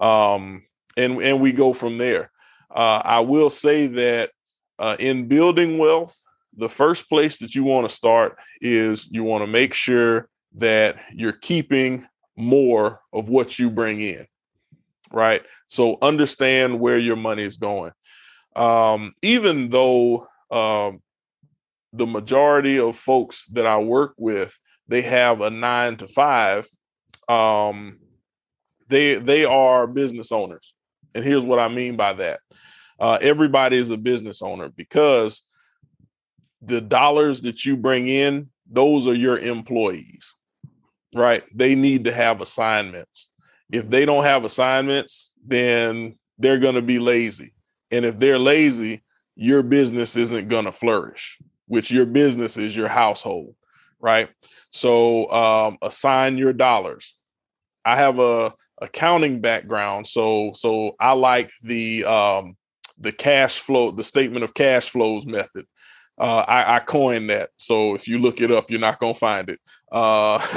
Um, 0.00 0.62
and 0.96 1.20
and 1.20 1.40
we 1.40 1.52
go 1.52 1.72
from 1.72 1.98
there. 1.98 2.30
Uh, 2.74 3.02
I 3.04 3.20
will 3.20 3.50
say 3.50 3.86
that 3.86 4.30
uh, 4.78 4.96
in 4.98 5.28
building 5.28 5.78
wealth, 5.78 6.16
the 6.56 6.68
first 6.68 7.08
place 7.08 7.38
that 7.38 7.54
you 7.54 7.64
want 7.64 7.88
to 7.88 7.94
start 7.94 8.38
is 8.60 9.08
you 9.10 9.24
want 9.24 9.42
to 9.42 9.46
make 9.46 9.74
sure 9.74 10.28
that 10.56 10.96
you're 11.12 11.32
keeping 11.32 12.06
more 12.36 13.00
of 13.12 13.28
what 13.28 13.58
you 13.58 13.70
bring 13.70 14.00
in, 14.00 14.26
right? 15.12 15.42
So 15.66 15.98
understand 16.00 16.80
where 16.80 16.98
your 16.98 17.16
money 17.16 17.42
is 17.42 17.56
going. 17.56 17.92
Um, 18.54 19.14
even 19.22 19.68
though 19.68 20.28
um, 20.50 21.02
the 21.96 22.06
majority 22.06 22.78
of 22.78 22.96
folks 22.96 23.46
that 23.46 23.66
I 23.66 23.78
work 23.78 24.14
with, 24.16 24.58
they 24.88 25.02
have 25.02 25.40
a 25.40 25.50
nine 25.50 25.96
to 25.96 26.08
five. 26.08 26.68
Um, 27.28 27.98
they 28.88 29.16
they 29.16 29.44
are 29.44 29.86
business 29.86 30.30
owners, 30.30 30.74
and 31.14 31.24
here's 31.24 31.44
what 31.44 31.58
I 31.58 31.68
mean 31.68 31.96
by 31.96 32.12
that. 32.14 32.40
Uh, 32.98 33.18
everybody 33.20 33.76
is 33.76 33.90
a 33.90 33.96
business 33.96 34.42
owner 34.42 34.68
because 34.68 35.42
the 36.62 36.80
dollars 36.80 37.42
that 37.42 37.64
you 37.64 37.76
bring 37.76 38.08
in, 38.08 38.48
those 38.70 39.06
are 39.06 39.14
your 39.14 39.38
employees, 39.38 40.32
right? 41.14 41.44
They 41.54 41.74
need 41.74 42.04
to 42.04 42.12
have 42.12 42.40
assignments. 42.40 43.30
If 43.70 43.88
they 43.90 44.06
don't 44.06 44.24
have 44.24 44.44
assignments, 44.44 45.32
then 45.44 46.16
they're 46.38 46.58
going 46.58 46.74
to 46.74 46.82
be 46.82 46.98
lazy. 46.98 47.52
And 47.90 48.04
if 48.04 48.18
they're 48.18 48.38
lazy, 48.38 49.02
your 49.34 49.62
business 49.62 50.16
isn't 50.16 50.48
going 50.48 50.64
to 50.64 50.72
flourish, 50.72 51.38
which 51.66 51.90
your 51.90 52.06
business 52.06 52.56
is 52.56 52.76
your 52.76 52.88
household, 52.88 53.54
right? 54.00 54.28
So 54.70 55.30
um, 55.30 55.78
assign 55.82 56.38
your 56.38 56.52
dollars. 56.52 57.14
I 57.84 57.96
have 57.96 58.18
a 58.18 58.52
accounting 58.80 59.40
background, 59.40 60.06
so 60.06 60.52
so 60.54 60.96
I 61.00 61.12
like 61.12 61.50
the 61.62 62.04
um, 62.04 62.56
the 62.98 63.12
cash 63.12 63.58
flow, 63.58 63.90
the 63.90 64.04
statement 64.04 64.44
of 64.44 64.54
cash 64.54 64.90
flows 64.90 65.26
method. 65.26 65.66
Uh, 66.18 66.44
I, 66.48 66.76
I, 66.76 66.80
coined 66.80 67.28
that. 67.28 67.50
So 67.58 67.94
if 67.94 68.08
you 68.08 68.18
look 68.18 68.40
it 68.40 68.50
up, 68.50 68.70
you're 68.70 68.80
not 68.80 68.98
to 68.98 69.14
find 69.14 69.50
it. 69.50 69.60
Uh, 69.92 70.38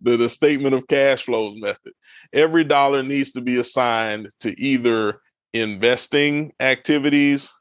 the, 0.00 0.16
the 0.16 0.28
statement 0.30 0.74
of 0.74 0.88
cash 0.88 1.24
flows 1.24 1.54
method. 1.58 1.92
Every 2.32 2.64
dollar 2.64 3.02
needs 3.02 3.32
to 3.32 3.42
be 3.42 3.58
assigned 3.58 4.30
to 4.40 4.58
either 4.58 5.20
investing 5.52 6.52
activities, 6.60 7.52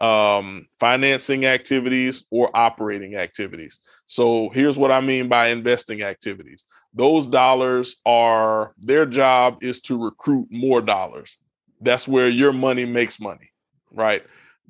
um, 0.00 0.66
financing 0.78 1.46
activities, 1.46 2.24
or 2.30 2.50
operating 2.54 3.16
activities. 3.16 3.80
So 4.06 4.50
here's 4.50 4.76
what 4.76 4.90
I 4.90 5.00
mean 5.00 5.28
by 5.28 5.48
investing 5.48 6.02
activities. 6.02 6.64
Those 6.92 7.26
dollars 7.26 7.96
are 8.06 8.74
their 8.78 9.06
job 9.06 9.62
is 9.62 9.80
to 9.82 10.02
recruit 10.02 10.48
more 10.50 10.80
dollars. 10.80 11.36
That's 11.80 12.06
where 12.06 12.28
your 12.28 12.52
money 12.52 12.86
makes 12.86 13.18
money, 13.18 13.50
right? 13.92 14.24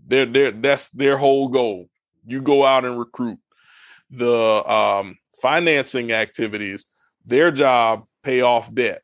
They're, 0.07 0.27
they're, 0.27 0.51
that's 0.51 0.89
their 0.89 1.17
whole 1.17 1.49
goal. 1.49 1.89
You 2.27 2.41
go 2.43 2.65
out 2.65 2.85
and 2.85 2.99
recruit. 2.99 3.39
The 4.11 4.71
um, 4.71 5.19
financing 5.43 6.13
activities, 6.13 6.87
their 7.27 7.51
job 7.51 8.05
pay 8.23 8.41
off 8.41 8.73
debt. 8.73 9.03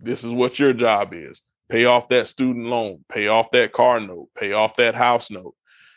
This 0.00 0.24
is 0.24 0.32
what 0.32 0.58
your 0.58 0.72
job 0.72 1.14
is. 1.14 1.42
Pay 1.72 1.86
off 1.86 2.10
that 2.10 2.28
student 2.28 2.66
loan, 2.66 3.02
pay 3.08 3.28
off 3.28 3.50
that 3.52 3.72
car 3.72 3.98
note, 3.98 4.28
pay 4.38 4.52
off 4.52 4.76
that 4.76 4.94
house 4.94 5.30
note. 5.30 5.54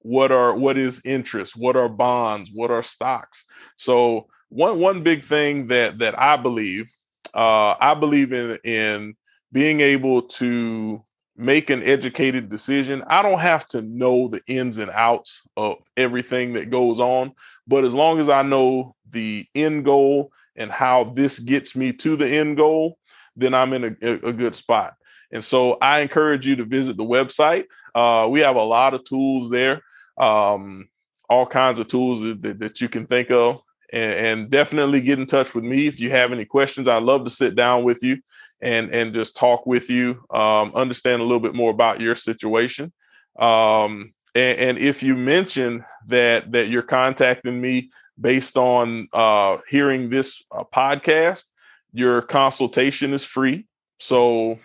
what 0.00 0.30
are 0.30 0.54
what 0.54 0.78
is 0.78 1.02
interest? 1.04 1.56
What 1.56 1.76
are 1.76 1.88
bonds? 1.88 2.50
What 2.52 2.70
are 2.70 2.82
stocks? 2.82 3.44
So 3.76 4.28
one 4.54 4.78
one 4.78 5.02
big 5.02 5.22
thing 5.22 5.66
that 5.66 5.98
that 5.98 6.18
i 6.18 6.36
believe 6.36 6.93
uh, 7.34 7.74
i 7.80 7.94
believe 7.94 8.32
in 8.32 8.58
in 8.64 9.14
being 9.52 9.80
able 9.80 10.22
to 10.22 11.04
make 11.36 11.70
an 11.70 11.82
educated 11.82 12.48
decision. 12.48 13.02
I 13.08 13.22
don't 13.22 13.40
have 13.40 13.66
to 13.68 13.82
know 13.82 14.28
the 14.28 14.40
ins 14.46 14.78
and 14.78 14.90
outs 14.90 15.42
of 15.56 15.76
everything 15.96 16.52
that 16.54 16.70
goes 16.70 17.00
on 17.00 17.32
but 17.66 17.84
as 17.84 17.94
long 17.94 18.18
as 18.18 18.28
i 18.28 18.42
know 18.42 18.94
the 19.10 19.46
end 19.54 19.84
goal 19.84 20.30
and 20.56 20.70
how 20.70 21.04
this 21.04 21.38
gets 21.38 21.74
me 21.74 21.92
to 21.92 22.16
the 22.16 22.28
end 22.28 22.56
goal 22.56 22.98
then 23.36 23.54
i'm 23.54 23.72
in 23.72 23.96
a, 24.02 24.12
a 24.28 24.32
good 24.32 24.54
spot. 24.54 24.94
And 25.32 25.44
so 25.44 25.78
i 25.80 26.00
encourage 26.00 26.46
you 26.46 26.56
to 26.56 26.64
visit 26.64 26.96
the 26.96 27.04
website. 27.04 27.66
Uh, 27.94 28.28
we 28.30 28.40
have 28.40 28.56
a 28.56 28.62
lot 28.62 28.94
of 28.94 29.04
tools 29.04 29.50
there, 29.50 29.82
um, 30.18 30.88
all 31.28 31.46
kinds 31.46 31.78
of 31.78 31.88
tools 31.88 32.20
that, 32.20 32.58
that 32.58 32.80
you 32.80 32.88
can 32.88 33.06
think 33.06 33.30
of. 33.30 33.62
And, 33.94 34.26
and, 34.26 34.50
definitely 34.50 35.00
get 35.00 35.20
in 35.20 35.26
touch 35.26 35.54
with 35.54 35.62
me 35.62 35.86
if 35.86 36.00
you 36.00 36.10
have 36.10 36.32
any 36.32 36.44
questions. 36.44 36.88
I'd 36.88 37.04
love 37.04 37.22
to 37.24 37.30
sit 37.30 37.54
down 37.54 37.84
with 37.84 38.02
you 38.02 38.18
and, 38.60 38.92
and 38.92 39.14
just 39.14 39.36
talk 39.36 39.66
with 39.66 39.88
you, 39.88 40.24
um, 40.30 40.72
understand 40.74 41.22
a 41.22 41.24
little 41.24 41.38
bit 41.38 41.54
more 41.54 41.70
about 41.70 42.00
your 42.00 42.16
situation. 42.16 42.92
Um, 43.38 44.12
and, 44.34 44.58
and, 44.58 44.78
if 44.78 45.02
you 45.02 45.16
mention 45.16 45.84
that 46.06 46.50
that 46.52 46.68
you're 46.68 46.82
contacting 46.82 47.60
me 47.60 47.90
based 48.20 48.56
on 48.56 49.08
uh, 49.12 49.58
hearing 49.68 50.10
this 50.10 50.42
uh, 50.50 50.64
podcast, 50.64 51.44
your 51.92 52.22
consultation 52.22 53.12
is 53.12 53.24
free. 53.24 53.66
So 54.00 54.58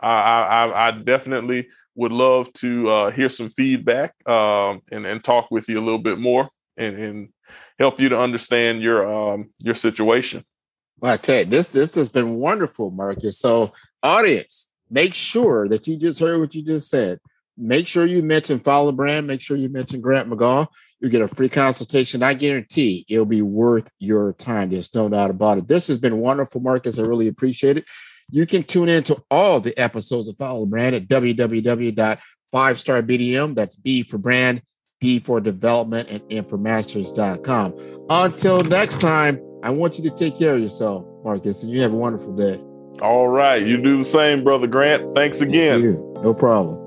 I, 0.00 0.10
I, 0.10 0.88
I 0.88 0.90
definitely 0.90 1.68
would 1.94 2.12
love 2.12 2.52
to 2.54 2.88
uh, 2.88 3.10
hear 3.10 3.28
some 3.28 3.48
feedback 3.48 4.14
um, 4.28 4.82
and, 4.92 5.06
and 5.06 5.24
talk 5.24 5.50
with 5.50 5.68
you 5.68 5.80
a 5.80 5.84
little 5.84 5.98
bit 5.98 6.18
more 6.18 6.50
and, 6.76 6.96
and 6.96 7.28
help 7.78 8.00
you 8.00 8.08
to 8.08 8.18
understand 8.18 8.82
your 8.82 9.06
um, 9.06 9.50
your 9.58 9.74
situation. 9.74 10.44
Well, 11.00 11.12
I 11.12 11.16
tell 11.16 11.40
you, 11.40 11.44
this 11.44 11.66
this 11.68 11.94
has 11.96 12.08
been 12.08 12.36
wonderful, 12.36 12.90
Marcus. 12.90 13.38
So, 13.38 13.72
audience, 14.02 14.68
make 14.90 15.14
sure 15.14 15.68
that 15.68 15.86
you 15.86 15.96
just 15.96 16.20
heard 16.20 16.40
what 16.40 16.54
you 16.54 16.62
just 16.62 16.88
said. 16.88 17.18
Make 17.58 17.86
sure 17.86 18.04
you 18.04 18.22
mention 18.22 18.60
Follow 18.60 18.92
Brand. 18.92 19.26
Make 19.26 19.40
sure 19.40 19.56
you 19.56 19.68
mention 19.68 20.00
Grant 20.00 20.28
McGaugh. 20.28 20.68
You 21.00 21.08
get 21.08 21.22
a 21.22 21.28
free 21.28 21.48
consultation. 21.48 22.22
I 22.22 22.34
guarantee 22.34 23.04
it'll 23.08 23.26
be 23.26 23.42
worth 23.42 23.90
your 23.98 24.32
time. 24.34 24.70
There's 24.70 24.94
no 24.94 25.08
doubt 25.08 25.30
about 25.30 25.58
it. 25.58 25.68
This 25.68 25.88
has 25.88 25.98
been 25.98 26.18
wonderful, 26.18 26.60
Marcus. 26.60 26.98
I 26.98 27.02
really 27.02 27.28
appreciate 27.28 27.76
it. 27.76 27.84
You 28.30 28.46
can 28.46 28.62
tune 28.62 28.88
in 28.88 29.02
to 29.04 29.22
all 29.30 29.60
the 29.60 29.78
episodes 29.78 30.28
of 30.28 30.36
Follow 30.36 30.66
Brand 30.66 30.96
at 30.96 31.06
www.5starbdm. 31.06 33.54
That's 33.54 33.76
B 33.76 34.02
for 34.02 34.18
brand, 34.18 34.62
D 35.00 35.18
for 35.18 35.40
development, 35.40 36.10
and 36.10 36.22
M 36.30 36.44
for 36.44 36.58
masters.com. 36.58 37.74
Until 38.08 38.62
next 38.64 39.00
time, 39.00 39.40
I 39.62 39.70
want 39.70 39.98
you 39.98 40.08
to 40.08 40.14
take 40.14 40.38
care 40.38 40.54
of 40.54 40.60
yourself, 40.60 41.10
Marcus, 41.24 41.62
and 41.62 41.72
you 41.72 41.80
have 41.82 41.92
a 41.92 41.96
wonderful 41.96 42.34
day. 42.34 42.60
All 43.00 43.28
right. 43.28 43.62
You 43.62 43.76
do 43.76 43.98
the 43.98 44.04
same, 44.04 44.42
Brother 44.42 44.66
Grant. 44.66 45.14
Thanks 45.14 45.40
again. 45.40 45.82
No 46.22 46.32
problem. 46.32 46.85